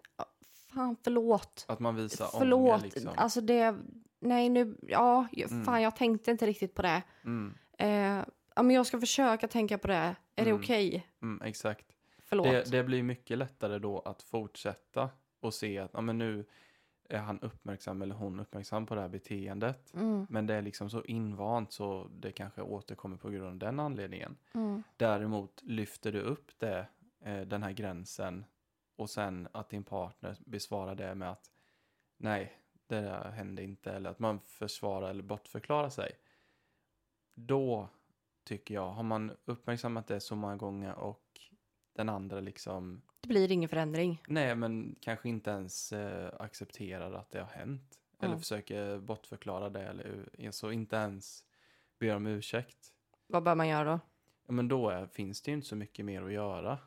[0.73, 1.65] Fan förlåt.
[1.67, 2.59] Att man visar Förlåt.
[2.73, 3.11] ånger liksom.
[3.15, 3.75] Alltså det,
[4.19, 5.65] nej nu, ja, Mm.
[5.65, 7.03] fan jag tänkte inte riktigt på det.
[7.23, 8.25] Mm, Eh,
[8.55, 10.15] ja men jag ska försöka tänka på det.
[10.35, 10.61] Är det Mm.
[10.61, 11.07] okej?
[11.21, 11.95] mm, exakt.
[12.19, 12.45] Förlåt.
[12.45, 16.45] Det, det blir mycket lättare då att fortsätta och se att ja, men nu
[17.09, 19.93] är han uppmärksam eller hon uppmärksam på det här beteendet.
[19.93, 23.79] Mm, Men det är liksom så invant så det kanske återkommer på grund av den
[23.79, 24.37] anledningen.
[24.53, 26.87] mm, Däremot lyfter du upp det,
[27.25, 28.45] eh, den här gränsen
[28.95, 31.51] och sen att din partner besvarar det med att
[32.17, 32.53] nej,
[32.87, 36.11] det där hände inte eller att man försvarar eller bortförklarar sig.
[37.35, 37.89] Då
[38.43, 41.23] tycker jag, har man uppmärksammat det så många gånger och
[41.93, 44.21] den andra liksom, det blir ingen förändring.
[44.27, 47.99] nej men kanske inte ens eh, accepterar att det har hänt.
[48.19, 48.39] Eller Mm.
[48.39, 51.45] försöker bortförklara det eller så inte ens
[51.99, 52.93] ber om ursäkt.
[53.27, 53.99] Vad bör man göra då?
[54.45, 56.79] Ja, men då är, finns det ju inte så mycket mer att göra.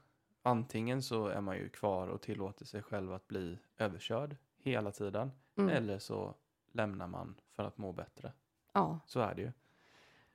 [0.43, 5.31] Antingen så är man ju kvar och tillåter sig själv att bli överkörd hela tiden.
[5.59, 5.71] Mm.
[5.77, 6.35] Eller så
[6.73, 8.33] lämnar man för att må bättre.
[8.73, 9.01] Ja.
[9.07, 9.53] Så är det ju.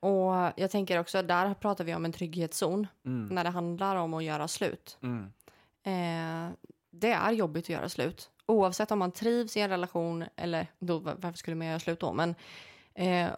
[0.04, 3.36] Och jag tänker också, där pratar vi om en trygghetszon Mm.
[3.36, 4.98] när det handlar om att göra slut.
[5.04, 5.24] Mm.
[5.84, 6.54] Eh,
[6.92, 8.30] det är jobbigt att göra slut.
[8.46, 12.00] Oavsett om man trivs i en relation eller då, var- varför skulle man göra slut
[12.00, 12.14] då?
[12.14, 12.36] Men
[12.94, 13.30] eh,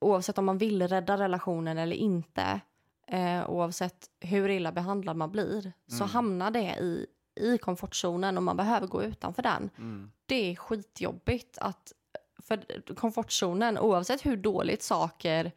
[0.00, 2.60] oavsett om man vill rädda relationen eller inte,
[3.08, 6.08] eh, oavsett hur illa behandlad man blir, så Mm.
[6.08, 7.06] hamnar det i,
[7.40, 9.70] i komfortzonen och man behöver gå utanför den.
[9.78, 10.10] Mm.
[10.26, 11.92] Det är skitjobbigt att,
[12.42, 15.52] för komfortzonen, oavsett hur dåligt saker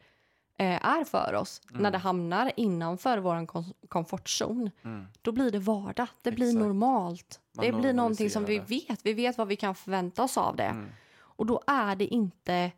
[0.64, 1.82] är för oss, Mm.
[1.82, 5.06] när det hamnar innanför vår kom- komfortzon, Mm.
[5.22, 6.06] då blir det vardag.
[6.22, 6.64] Det blir Exakt.
[6.66, 7.40] normalt.
[7.56, 9.06] Man det blir någonting som vi vet.
[9.06, 10.64] Vi vet vad vi kan förvänta oss av det.
[10.64, 10.88] Mm.
[11.18, 12.70] Och då är det inte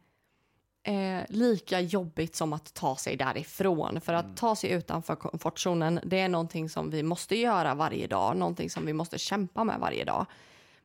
[0.83, 4.01] eh, lika jobbigt som att ta sig därifrån.
[4.01, 4.37] För att Mm.
[4.37, 8.37] ta sig utanför komfortzonen, det är någonting som vi måste göra varje dag.
[8.37, 10.27] Någonting som vi måste kämpa med varje dag.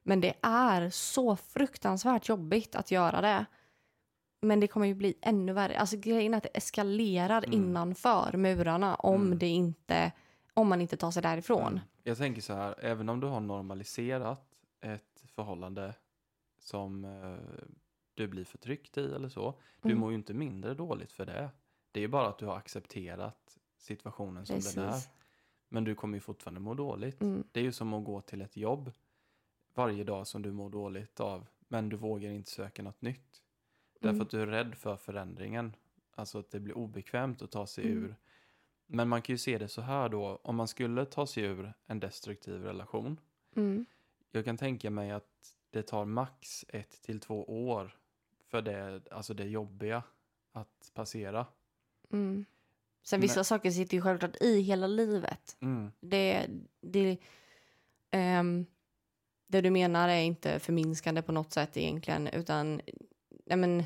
[0.04, 3.46] Men det är så fruktansvärt jobbigt att göra det.
[4.42, 5.80] Men det kommer ju bli ännu värre.
[5.80, 7.54] Alltså grejen är att det eskalerar Mm.
[7.54, 9.38] innanför murarna om Mm.
[9.40, 10.12] det inte
[10.54, 11.80] om man inte tar sig därifrån.
[12.04, 15.94] Jag tänker så här, även om du har normaliserat ett förhållande
[16.60, 17.36] som eh,
[18.14, 20.00] du blir förtryckt i eller så, du Mm.
[20.00, 21.50] mår ju inte mindre dåligt för det.
[21.92, 24.92] Det är ju bara att du har accepterat situationen som den är.
[24.92, 25.10] Precis.
[25.70, 27.22] Men du kommer ju fortfarande må dåligt.
[27.22, 27.44] Mm.
[27.52, 28.92] Det är ju som att gå till ett jobb
[29.74, 33.42] varje dag som du mår dåligt av, men du vågar inte söka något nytt.
[34.00, 34.22] Därför Mm.
[34.22, 35.76] att du är rädd för förändringen.
[36.16, 38.04] Alltså att det blir obekvämt att ta sig Mm.
[38.04, 38.16] ur.
[38.88, 41.74] Men man kan ju se det så här då, om man skulle ta sig ur
[41.86, 43.20] en destruktiv relation.
[43.56, 43.86] Mm.
[44.32, 47.98] Jag kan tänka mig att det tar max ett till två år
[48.48, 50.04] för det, alltså det jobbiga
[50.52, 51.46] att passera.
[52.12, 52.46] Mm.
[53.04, 55.58] Sen vissa Men- saker sitter ju självklart i hela livet.
[55.60, 56.48] Mm, Det,
[56.82, 57.18] det,
[58.12, 58.66] ehm,
[59.48, 62.82] det du menar är inte förminskande på något sätt egentligen, utan
[63.46, 63.84] nej men,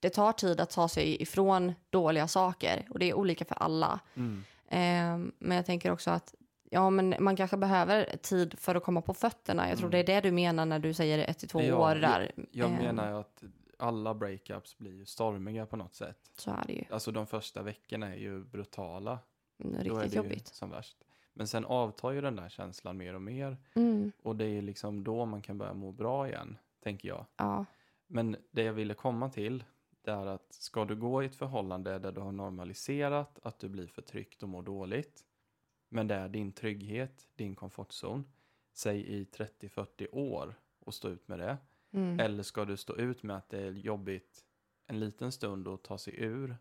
[0.00, 4.00] det tar tid att ta sig ifrån dåliga saker och det är olika för alla.
[4.14, 6.34] mm, Ehm, men jag tänker också att
[6.70, 9.68] ja, men man kanske behöver tid för att komma på fötterna.
[9.68, 10.06] Jag tror Mm.
[10.06, 12.32] det är det du menar när du säger ett till två Ja, år jag- där.
[12.52, 13.42] Jag Ehm, menar ju att
[13.78, 16.18] alla breakups blir ju stormiga på något sätt.
[16.36, 16.84] Så är det ju.
[16.90, 19.18] Alltså de första veckorna är ju brutala.
[19.64, 20.46] Mm, Då är Riktigt det jobbigt.
[20.46, 20.96] som värst.
[21.32, 23.56] Men sen avtar ju den där känslan mer och mer.
[23.74, 27.24] Mm, Och det är liksom då man kan börja må bra igen, tänker jag.
[27.36, 27.64] ja.
[28.08, 29.64] Men det jag ville komma till,
[30.02, 33.68] det är att ska du gå i ett förhållande där du har normaliserat att du
[33.68, 35.24] blir förtryckt och mår dåligt,
[35.88, 38.32] men det är din trygghet, din komfortzon,
[38.72, 41.58] säg i 30-40 år och stå ut med det.
[41.92, 42.20] Mm.
[42.20, 44.44] Eller ska du stå ut med att det är jobbigt
[44.86, 46.56] en liten stund och ta sig ur,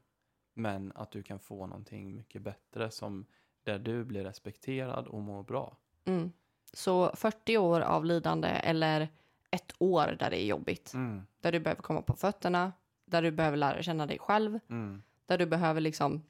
[0.53, 3.25] men att du kan få någonting mycket bättre som
[3.63, 5.77] där du blir respekterad och mår bra.
[6.05, 6.31] Mm.
[6.73, 9.09] Så 40 år av lidande eller
[9.51, 10.93] ett år där det är jobbigt.
[10.93, 12.73] Mm, Där du behöver komma på fötterna,
[13.05, 15.01] där du behöver lära känna dig själv, mm.
[15.25, 16.23] där du behöver liksom,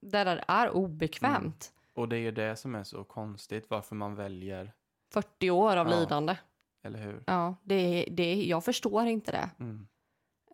[0.00, 1.72] där det är obekvämt.
[1.94, 4.72] Och det är ju det som är så konstigt, varför man väljer,
[5.12, 6.00] 40 år av Ja.
[6.00, 6.36] lidande.
[6.82, 7.22] eller hur?
[7.26, 9.50] Ja, det, det, jag förstår inte det.
[9.58, 9.86] Mm,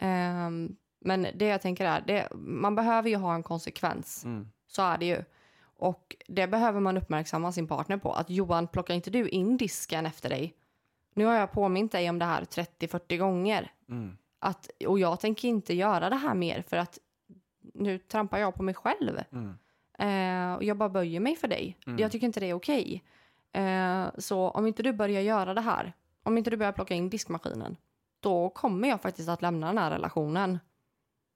[0.01, 4.25] Ehm, men det jag tänker är, det, man behöver ju ha en konsekvens.
[4.25, 5.25] mm, Så är det ju.
[5.79, 8.13] Och det behöver man uppmärksamma sin partner på.
[8.13, 10.55] Att Johan, plockar inte du in disken efter dig?
[11.17, 13.73] Nu har jag påmint dig om det här 30-40 gånger.
[13.89, 16.99] mm, Att, och jag tänker inte göra det här mer för att
[17.75, 19.21] nu trampar jag på mig själv.
[19.33, 19.59] mm,
[19.99, 21.79] Eh, och jag bara böjer mig för dig.
[21.87, 21.99] Mm.
[21.99, 23.05] Jag tycker inte det är okej.
[23.53, 25.93] Eh, så om inte du börjar göra det här,
[26.23, 27.77] om inte du börjar plocka in diskmaskinen,
[28.21, 30.59] då kommer jag faktiskt att lämna den här relationen.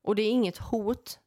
[0.02, 1.18] Och det är inget hot.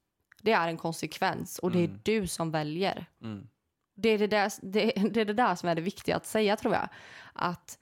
[0.41, 1.99] Det är en konsekvens och det är Mm.
[2.03, 3.05] du som väljer.
[3.21, 3.47] Mm.
[3.95, 6.55] Det är det, där, det, det är det där som är det viktiga att säga
[6.57, 6.87] tror jag.
[7.33, 7.79] Att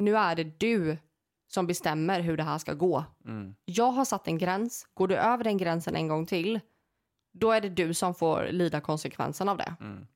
[0.00, 0.98] nu är det du
[1.46, 3.04] som bestämmer hur det här ska gå.
[3.24, 3.54] Mm.
[3.64, 4.88] Jag har satt en gräns.
[4.94, 6.60] Går du över den gränsen en gång till,
[7.32, 9.74] då är det du som får lida konsekvensen av det.
[9.80, 10.06] Mm.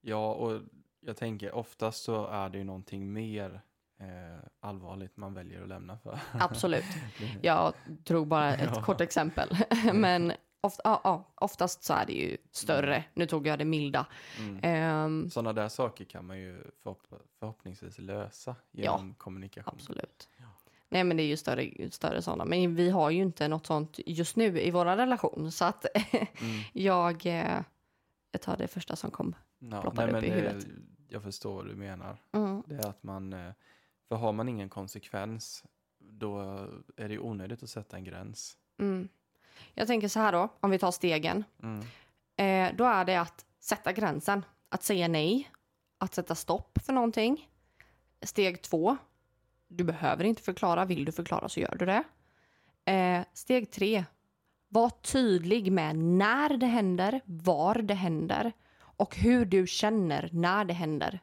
[0.00, 0.60] Ja, och
[1.00, 3.60] jag tänker oftast så är det ju någonting mer
[4.00, 6.18] eh, allvarligt man väljer att lämna för.
[6.32, 6.84] Absolut.
[7.42, 8.82] Jag drog bara ett Ja.
[8.82, 9.48] kort exempel.
[9.94, 13.04] Men ofta, ja, ja, oftast så är det ju större.
[13.14, 14.06] Nu tog jag det milda.
[14.38, 14.60] Mm.
[14.62, 19.74] Ehm, Sådana där saker kan man ju förhopp- förhoppningsvis lösa genom kommunikation.
[19.76, 20.28] absolut.
[20.88, 22.44] Nej men det är ju större, större sådana.
[22.44, 25.52] Men vi har ju inte något sånt just nu i vår relation.
[25.52, 25.84] Så att
[26.40, 26.62] Mm.
[26.72, 27.60] jag, eh,
[28.32, 29.34] jag tar det första som kom.
[29.58, 30.66] Ja, ploppar nej, upp i eh, huvudet.
[31.08, 32.16] Jag förstår vad du menar.
[32.32, 32.62] Mm.
[32.66, 33.52] Det är att man, eh,
[34.08, 35.64] för har man ingen konsekvens,
[35.98, 36.40] då
[36.96, 38.56] är det onödigt att sätta en gräns.
[38.78, 39.08] Mm.
[39.74, 41.44] Jag tänker så här då, om vi tar stegen.
[41.62, 41.80] Mm.
[42.36, 44.44] Eh, då är det att sätta gränsen.
[44.68, 45.50] Att säga nej.
[45.98, 47.48] Att sätta stopp för någonting.
[48.22, 48.96] Steg två.
[49.68, 50.84] Du behöver inte förklara.
[50.84, 52.02] Vill du förklara så gör du det.
[52.92, 54.04] Eh, steg tre.
[54.68, 60.74] Var tydlig med när det händer, var det händer och hur du känner när det
[60.74, 61.20] händer.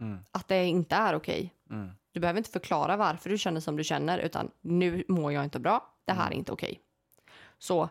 [0.00, 0.18] Mm.
[0.30, 1.54] Att det inte är okej.
[1.70, 1.90] Mm.
[2.12, 5.58] Du behöver inte förklara varför du känner som du känner utan nu mår jag inte
[5.60, 5.94] bra.
[6.04, 6.38] Det här är Mm.
[6.38, 6.80] inte okej.
[7.62, 7.88] Så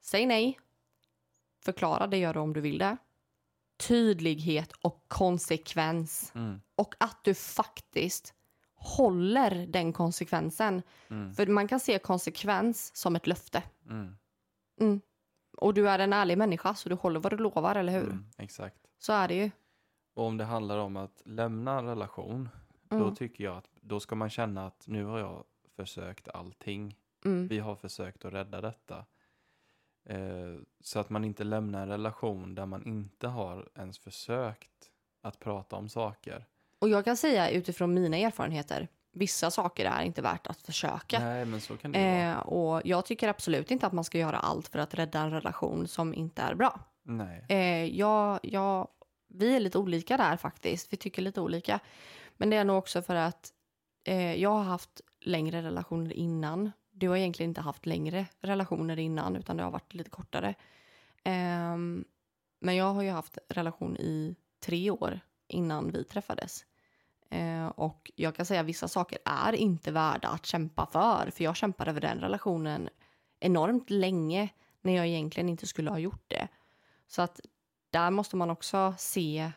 [0.00, 0.58] säg nej.
[1.64, 2.96] Förklara, det gör du om du vill det.
[3.76, 6.32] Tydlighet och konsekvens.
[6.34, 6.60] Mm.
[6.76, 8.34] Och att du faktiskt
[8.74, 10.82] håller den konsekvensen.
[11.10, 11.34] Mm.
[11.34, 13.62] För man kan se konsekvens som ett löfte.
[13.90, 14.16] Mm.
[14.80, 15.00] Mm.
[15.56, 18.10] Och du är en ärlig människa så du håller vad du lovar, eller hur?
[18.10, 18.26] Mm.
[18.38, 18.78] Exakt.
[18.98, 19.50] Så är det ju.
[20.14, 22.48] Och om det handlar om att lämna en relation,
[22.88, 23.14] då Mm.
[23.14, 25.44] tycker jag att då ska man känna att nu har jag
[25.76, 26.96] försökt allting.
[27.26, 27.48] Mm.
[27.48, 29.04] Vi har försökt att rädda detta.
[30.08, 34.90] Eh, så att man inte lämnar en relation där man inte har ens försökt
[35.22, 36.44] att prata om saker.
[36.78, 41.18] Och jag kan säga utifrån mina erfarenheter, vissa saker är inte värt att försöka.
[41.18, 42.32] Nej, men så kan det vara.
[42.32, 45.30] Eh, och jag tycker absolut inte att man ska göra allt för att rädda en
[45.30, 46.80] relation som inte är bra.
[47.02, 47.44] Nej.
[47.48, 48.88] Eh, jag, jag,
[49.28, 50.92] vi är lite olika där faktiskt.
[50.92, 51.80] Vi tycker lite olika.
[52.36, 53.52] Men det är nog också för att
[54.04, 56.72] eh, jag har haft längre relationer innan.
[56.98, 60.54] Du har egentligen inte haft längre relationer innan utan det har varit lite kortare.
[61.24, 62.04] Ehm,
[62.60, 66.64] men jag har ju haft relation i tre år innan vi träffades.
[67.30, 71.30] Eh, och jag kan säga att vissa saker är inte värda att kämpa för.
[71.30, 72.88] För jag kämpade över den relationen
[73.40, 74.48] enormt länge
[74.82, 76.48] när jag egentligen inte skulle ha gjort det.
[77.06, 77.40] Så att
[77.90, 79.52] där måste man också se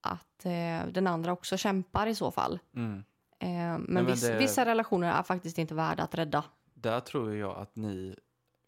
[0.00, 2.58] att eh, den andra också kämpar i så fall.
[2.76, 3.04] Mm.
[3.38, 6.44] Eh, men men viss, det- vissa relationer är faktiskt inte värda att rädda.
[6.84, 8.16] Där tror jag att ni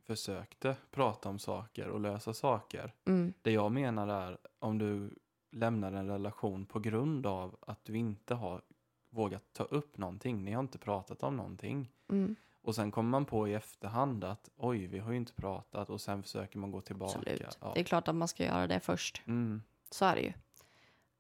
[0.07, 2.93] försökte prata om saker och lösa saker.
[3.05, 5.11] Mm, Det jag menar är om du
[5.51, 8.62] lämnar en relation på grund av att du inte har
[9.11, 10.45] vågat ta upp någonting.
[10.45, 11.91] Ni har inte pratat om någonting.
[12.11, 15.91] mm, Och sen kommer man på i efterhand att oj, vi har ju inte pratat
[15.91, 17.19] och sen försöker man gå tillbaka.
[17.19, 17.59] absolut.
[17.61, 17.73] Ja.
[17.75, 19.23] Det är klart att man ska göra det först.
[19.27, 20.33] Mm, Så är det ju.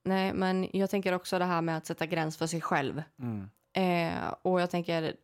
[0.02, 3.02] Nej, men jag tänker också det här med att sätta gräns för sig själv.
[3.18, 5.16] mm, Eh, och jag tänker,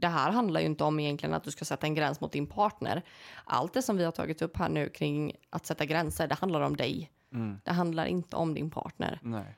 [0.00, 2.46] det här handlar ju inte om egentligen att du ska sätta en gräns mot din
[2.46, 3.02] partner.
[3.44, 6.60] Allt det som vi har tagit upp här nu kring att sätta gränser, det handlar
[6.60, 7.10] om dig.
[7.32, 9.20] mm, Det handlar inte om din partner.
[9.22, 9.56] nej.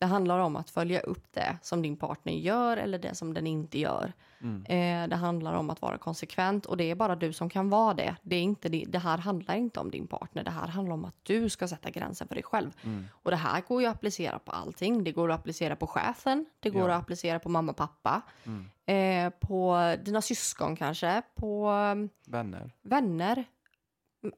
[0.00, 3.46] Det handlar om att följa upp det som din partner gör eller det som den
[3.46, 4.12] inte gör.
[4.42, 7.70] Mm, Eh, det handlar om att vara konsekvent och det är bara du som kan
[7.70, 8.16] vara det.
[8.22, 10.44] Det, är inte, det, här handlar inte om din partner.
[10.44, 12.70] Det här handlar om att du ska sätta gränsen för dig själv.
[12.84, 15.04] mm, Och det här går ju att applicera på allting.
[15.04, 16.46] Det går att applicera på chefen.
[16.60, 16.94] Det går Ja.
[16.94, 18.22] att applicera på mamma och pappa.
[18.44, 18.66] mm.
[18.86, 21.22] Eh, på dina syskon kanske.
[21.34, 22.70] På um, Vänner.
[22.82, 23.44] vänner.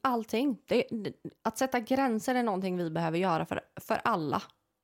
[0.01, 0.59] Allting.
[0.69, 4.43] Det, det, att sätta gränser är någonting vi behöver göra för, för alla.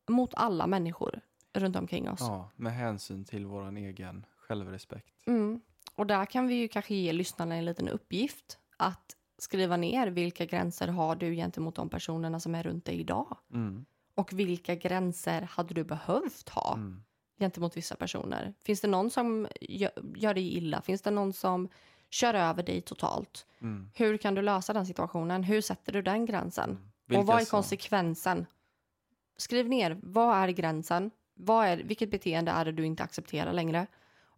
[0.08, 1.20] Mot alla människor
[1.52, 2.20] runt omkring oss.
[2.20, 5.26] Ja, med hänsyn till vår egen självrespekt.
[5.26, 5.60] Mm.
[5.94, 8.58] Och där kan vi ju kanske ge lyssnarna en liten uppgift.
[8.76, 13.36] Att skriva ner vilka gränser har du gentemot de personerna som är runt dig idag.
[13.52, 13.84] Mm,
[14.14, 17.02] Och vilka gränser hade du behövt ha mm,
[17.38, 18.54] gentemot vissa personer?
[18.64, 20.82] Finns det någon som gör, dig illa?
[20.82, 21.68] Finns det någon som
[22.10, 23.46] kör över dig totalt?
[23.60, 25.42] mm, Hur kan du lösa den situationen?
[25.44, 26.70] Hur sätter du den gränsen?
[27.10, 27.20] mm.
[27.20, 28.46] Och vad är konsekvensen?
[29.38, 31.10] Skriv ner, vad är gränsen?
[31.34, 33.86] Vad är, vilket beteende är det du inte accepterar längre?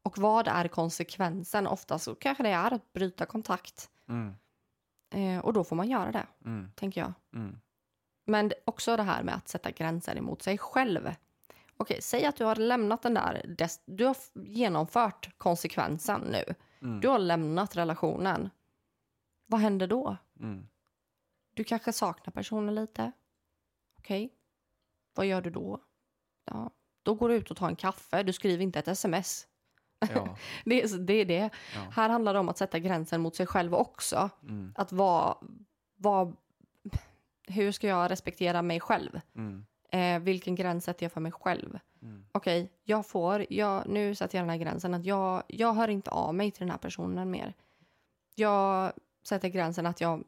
[0.03, 1.67] Och vad är konsekvensen?
[1.67, 3.91] Ofta så kanske det är att bryta kontakt.
[4.09, 4.35] Mm,
[5.13, 7.13] Eh, och då får man göra det, mm, tänker jag.
[7.35, 7.61] mm,
[8.25, 11.11] Men också det här med att sätta gränser emot sig själv.
[11.77, 16.55] okej, säg att du har lämnat den där, du har genomfört konsekvensen nu.
[16.83, 17.01] Mm.
[17.01, 18.51] Du har lämnat relationen.
[19.47, 20.17] Vad händer då?
[20.41, 20.67] Mm.
[21.55, 23.13] Du kanske saknar personen lite.
[23.99, 24.33] Okej,
[25.15, 25.81] vad gör du då?
[26.45, 26.71] Ja,
[27.03, 29.47] då går du ut och tar en kaffe, du skriver inte ett sms.
[30.15, 30.37] Ja.
[30.65, 31.13] Det är det.
[31.21, 31.51] Är det.
[31.75, 31.81] Ja.
[31.93, 34.31] Här handlar det om att sätta gränsen mot sig själv också.
[34.43, 34.75] Mm.
[34.77, 35.37] Att vara,
[35.97, 36.33] vara
[37.47, 39.21] hur ska jag respektera mig själv?
[39.35, 39.67] Mm.
[39.93, 41.79] Eh, vilken gräns sätter jag för mig själv?
[42.03, 42.25] Mm.
[42.33, 46.11] Okej, jag får, jag, nu sätter jag den här gränsen att jag, jag hör inte
[46.11, 47.55] av mig till den här personen mer.
[48.35, 48.93] Jag
[49.23, 50.25] sätter gränsen att jag,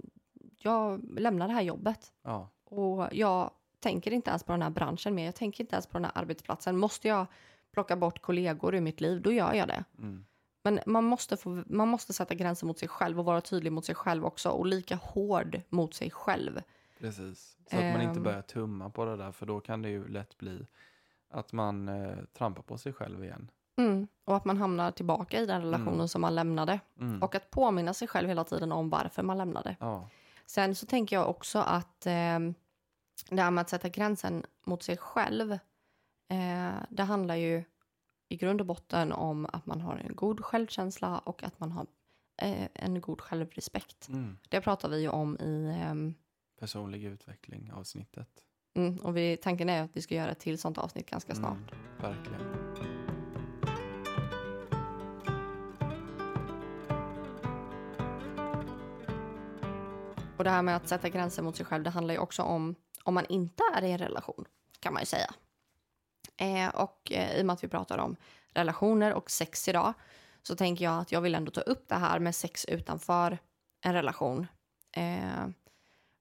[0.58, 2.48] jag lämnar det här jobbet Ja.
[2.64, 3.50] och jag
[3.82, 5.24] tänker inte ens på den här branschen mer.
[5.24, 6.76] Jag tänker inte ens på den här arbetsplatsen.
[6.78, 7.26] Måste jag
[7.72, 9.84] plocka bort kollegor ur mitt liv, då gör jag det.
[9.98, 10.24] Mm.
[10.64, 13.84] Men man måste, få, man måste sätta gränser mot sig själv och vara tydlig mot
[13.84, 16.62] sig själv också och lika hård mot sig själv.
[16.98, 17.56] Precis.
[17.70, 18.22] Så att man inte Ehm.
[18.22, 20.66] börjar tumma på det där för då kan det ju lätt bli
[21.30, 23.50] att man eh, trampar på sig själv igen.
[23.76, 24.08] Mm.
[24.24, 26.08] Och att man hamnar tillbaka i den relationen Mm.
[26.08, 26.80] som man lämnade.
[27.00, 27.22] Mm.
[27.22, 29.76] Och att påminna sig själv hela tiden om varför man lämnade.
[29.80, 30.08] Ja.
[30.46, 32.38] Sen så tänker jag också att eh,
[33.30, 35.52] det här med att sätta gränsen mot sig själv,
[36.28, 37.64] eh, det handlar ju
[38.28, 41.86] i grund och botten om att man har en god självkänsla och att man har
[42.42, 44.08] eh, en god självrespekt.
[44.08, 44.38] Mm.
[44.48, 45.78] Det pratar vi ju om i...
[45.82, 46.14] ehm,
[46.60, 48.28] Personlig utveckling avsnittet.
[48.74, 51.72] mm, och vi, tanken är att vi ska göra ett till sånt avsnitt ganska snart.
[51.72, 51.84] Mm.
[52.00, 52.42] Verkligen.
[60.36, 62.74] Och det här med att sätta gränser mot sig själv, det handlar ju också om
[63.02, 64.44] om man inte är i en relation,
[64.80, 65.34] kan man ju säga.
[66.36, 68.16] Eh, och eh, i och med att vi pratar om
[68.54, 69.92] relationer och sex idag
[70.42, 73.38] så tänker jag att jag vill ändå ta upp det här med sex utanför
[73.80, 74.46] en relation.
[74.92, 75.46] Eh,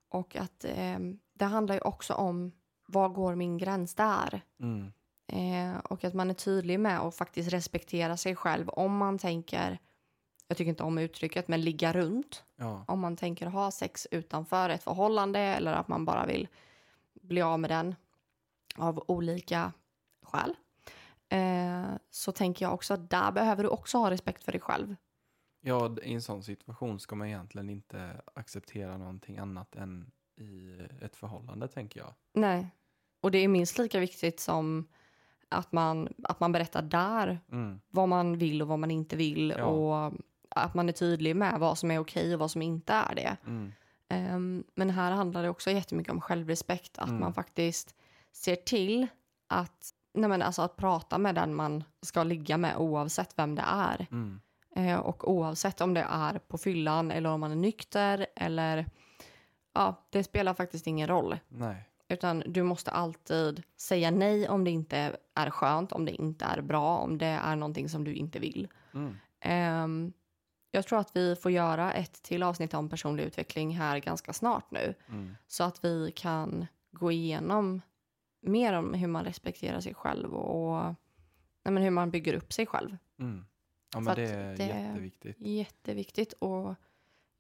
[0.10, 1.00] och att eh,
[1.34, 2.52] det handlar ju också om
[2.88, 4.42] var går min gräns där?
[4.60, 4.92] Mm.
[5.28, 9.80] Eh, och att man är tydlig med att faktiskt respektera sig själv om man tänker,
[10.48, 12.86] jag tycker inte om uttrycket, men ligga runt Ja.
[12.88, 16.48] om man tänker ha sex utanför ett förhållande eller att man bara vill
[17.14, 17.96] bli av med den
[18.76, 19.74] av olika
[20.24, 20.56] skäl.
[21.30, 24.96] Eh, så tänker jag också att där behöver du också ha respekt för dig själv.
[25.62, 31.16] ja, i en sån situation ska man egentligen inte acceptera någonting annat än i ett
[31.16, 32.14] förhållande, tänker jag.
[32.34, 32.68] Nej.
[33.22, 34.88] Och det är minst lika viktigt som
[35.50, 37.82] att man, att man berättar där Mm.
[37.90, 39.66] vad man vill och vad man inte vill Ja.
[39.66, 40.14] och
[40.50, 43.38] att man är tydlig med vad som är okej och vad som inte är det.
[43.48, 43.72] Mm.
[44.12, 46.98] Ehm, men här handlar det också jättemycket om självrespekt.
[47.00, 47.20] Att Mm.
[47.20, 47.96] man faktiskt
[48.32, 49.08] ser till
[49.48, 53.64] att, nej men alltså att prata med den man ska ligga med oavsett vem det
[53.68, 54.08] är.
[54.12, 54.42] Mm.
[54.76, 58.86] Eh, och oavsett om det är på fyllan eller om man är nykter eller
[59.74, 61.40] ja, det spelar faktiskt ingen roll.
[61.48, 61.88] Nej.
[62.08, 66.62] Utan du måste alltid säga nej om det inte är skönt, om det inte är
[66.62, 68.68] bra, om det är någonting som du inte vill.
[68.94, 69.18] Mm.
[69.40, 70.14] Ehm,
[70.72, 74.72] jag tror att vi får göra ett till avsnitt om personlig utveckling här ganska snart
[74.72, 74.94] nu.
[75.08, 75.36] Mm.
[75.48, 77.82] Så att vi kan gå igenom
[78.42, 80.84] mer om hur man respekterar sig själv och
[81.64, 82.98] nej, men hur man bygger upp sig själv.
[83.20, 83.46] Mm.
[83.94, 85.36] Ja, men det är det- jätteviktigt.
[85.40, 86.76] Jätteviktigt och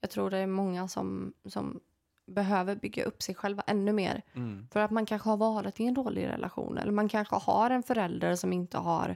[0.01, 1.79] jag tror det är många som, som
[2.25, 4.21] behöver bygga upp sig själva ännu mer.
[4.33, 4.67] Mm.
[4.71, 7.83] För att man kanske har varit i en dålig relation eller man kanske har en
[7.83, 9.15] förälder som inte har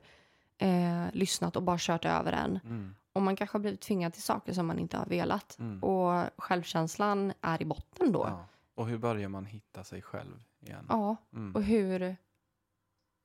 [0.57, 2.59] eh, lyssnat och bara kört över en.
[2.63, 2.95] Mm.
[3.15, 5.59] Och man kanske har blivit tvingad till saker som man inte har velat.
[5.59, 5.83] Mm.
[5.83, 8.25] Och självkänslan är i botten då.
[8.27, 8.45] Ja.
[8.75, 10.85] Och hur börjar man hitta sig själv igen?
[10.89, 11.55] Ja, Mm.
[11.55, 12.15] och hur,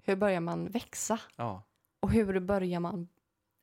[0.04, 1.20] hur börjar man växa?
[1.36, 1.62] Ja.
[2.00, 3.08] Och hur börjar man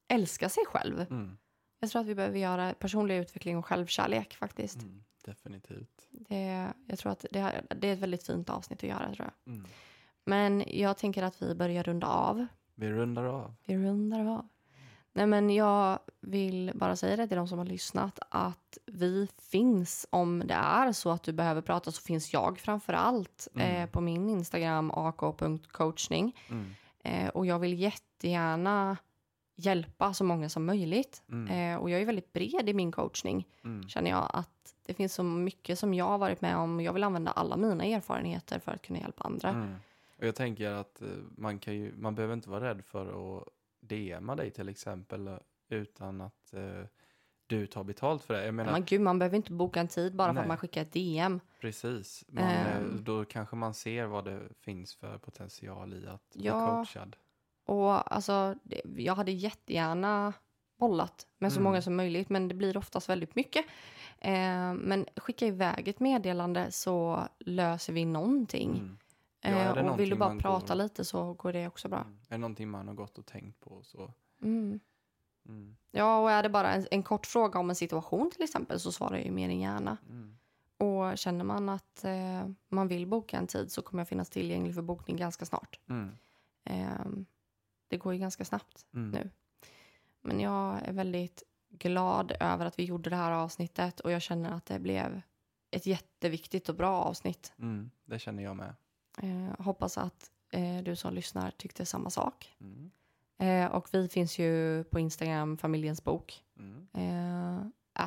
[0.08, 1.02] älska sig själv?
[1.02, 1.38] Mm.
[1.80, 4.82] Jag tror att vi behöver göra personlig utveckling och självkärlek faktiskt.
[4.84, 5.04] Mm.
[5.26, 6.08] Definitivt.
[6.12, 9.30] Det, jag tror att det, är- det är ett väldigt fint avsnitt att göra tror
[9.44, 9.54] jag.
[9.54, 9.68] Mm.
[10.26, 12.46] Men jag tänker att vi börjar runda av.
[12.76, 13.54] Vi rundar av.
[13.66, 14.48] Vi rundar av.
[15.18, 20.08] Nej men jag vill bara säga det till de som har lyssnat att vi finns
[20.10, 23.68] om det är så att du behöver prata så finns jag framför allt Mm.
[23.84, 26.36] eh, på min Instagram ak.coachning.
[26.50, 26.74] Mm.
[27.04, 28.98] Eh, och jag vill jättegärna
[29.56, 31.24] hjälpa så många som möjligt.
[31.32, 31.74] Mm.
[31.74, 33.88] Eh, och jag är väldigt bred i min coachning Mm.
[33.90, 36.82] känner jag att det finns så mycket som jag har varit med om.
[36.82, 39.50] Jag vill använda alla mina erfarenheter för att kunna hjälpa andra.
[39.50, 39.76] Mm.
[40.18, 41.08] Och jag tänker att eh,
[41.38, 43.48] man, kan ju, man behöver inte vara rädd för att
[43.88, 45.38] DMa dig till exempel eh,
[45.70, 46.84] utan att eh,
[47.48, 48.46] du tar betalt för det.
[48.46, 50.42] Jag menar, Men gud, man behöver inte boka en tid bara för Nej.
[50.42, 51.40] att man skickar ett DM.
[51.62, 52.24] precis.
[52.28, 53.04] Man, Ehm.
[53.04, 56.68] då kanske man ser vad det finns för potential i att bli Ja.
[56.76, 57.16] coachad.
[57.66, 58.56] Och alltså,
[58.98, 60.34] jag hade jättegärna
[60.80, 61.64] bollat med så Mm.
[61.64, 63.66] många som möjligt, men det blir oftast väldigt mycket.
[64.20, 68.70] Eh, men skicka iväg ett meddelande så löser vi någonting.
[68.72, 68.98] Mm.
[69.42, 72.00] Ja, Eh, och vill du bara prata går- lite så går det också bra.
[72.02, 72.18] Mm.
[72.28, 74.14] Är det någonting man har gått och tänkt på så...
[74.42, 74.80] Mm.
[75.46, 75.78] Mm.
[75.92, 78.92] Ja, och är det bara en, en kort fråga om en situation till exempel så
[78.92, 79.98] svarar jag ju mer än gärna.
[80.10, 80.38] Mm.
[80.78, 84.76] Och känner man att eh, man vill boka en tid så kommer jag finnas tillgänglig
[84.76, 85.80] för bokning ganska snart.
[86.64, 87.26] Ehm,
[87.88, 89.10] det går ju ganska snabbt Mm.
[89.12, 89.30] nu.
[90.22, 94.52] Men jag är väldigt glad över att vi gjorde det här avsnittet och jag känner
[94.52, 95.22] att det blev
[95.72, 97.54] ett jätteviktigt och bra avsnitt.
[98.06, 98.76] Det känner jag med.
[99.18, 102.56] Eh, hoppas att eh, du som lyssnar tyckte samma sak.
[102.60, 102.92] Mm.
[103.40, 106.44] Eh, och vi finns ju på Instagram, Familjens bok.
[106.60, 106.88] Mm.
[106.94, 107.62] Eh,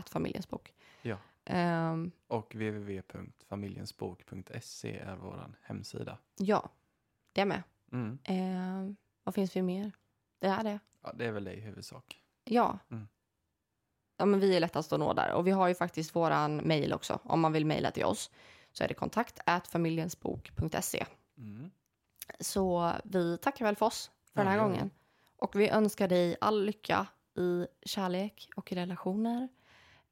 [0.06, 0.74] Familjens bok.
[1.02, 1.16] Ja.
[1.44, 6.18] Ehm, Och www.familjensbok.se är vår hemsida.
[6.36, 6.68] ja,
[7.32, 7.62] det med.
[7.92, 8.18] Mm.
[8.24, 9.92] Ehm, vad finns vi mer?
[10.38, 10.78] Det är det.
[11.02, 12.22] Ja, det är väl det i huvudsak.
[12.44, 12.78] Ja.
[12.90, 13.08] Mm.
[14.16, 15.32] Ja, men vi är lättast att nå där.
[15.32, 17.20] Och vi har ju faktiskt våran mail också.
[17.22, 18.30] Om man vill mejla till oss
[18.72, 21.06] så är det kontakt familjensbok.se.
[21.38, 21.70] Mm.
[22.40, 24.62] Så vi tackar väl för oss för den här vi.
[24.62, 24.90] gången.
[25.36, 27.06] Och vi önskar dig all lycka
[27.36, 29.48] i kärlek och i relationer.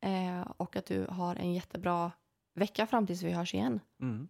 [0.01, 2.13] Eh, och att du har en jättebra
[2.55, 3.81] vecka fram tills vi hörs igen.
[4.01, 4.29] Mm.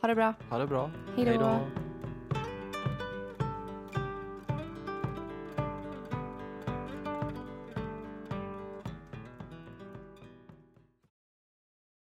[0.00, 0.34] Ha det bra.
[0.50, 0.90] Ha det bra.
[1.16, 1.89] Hej då.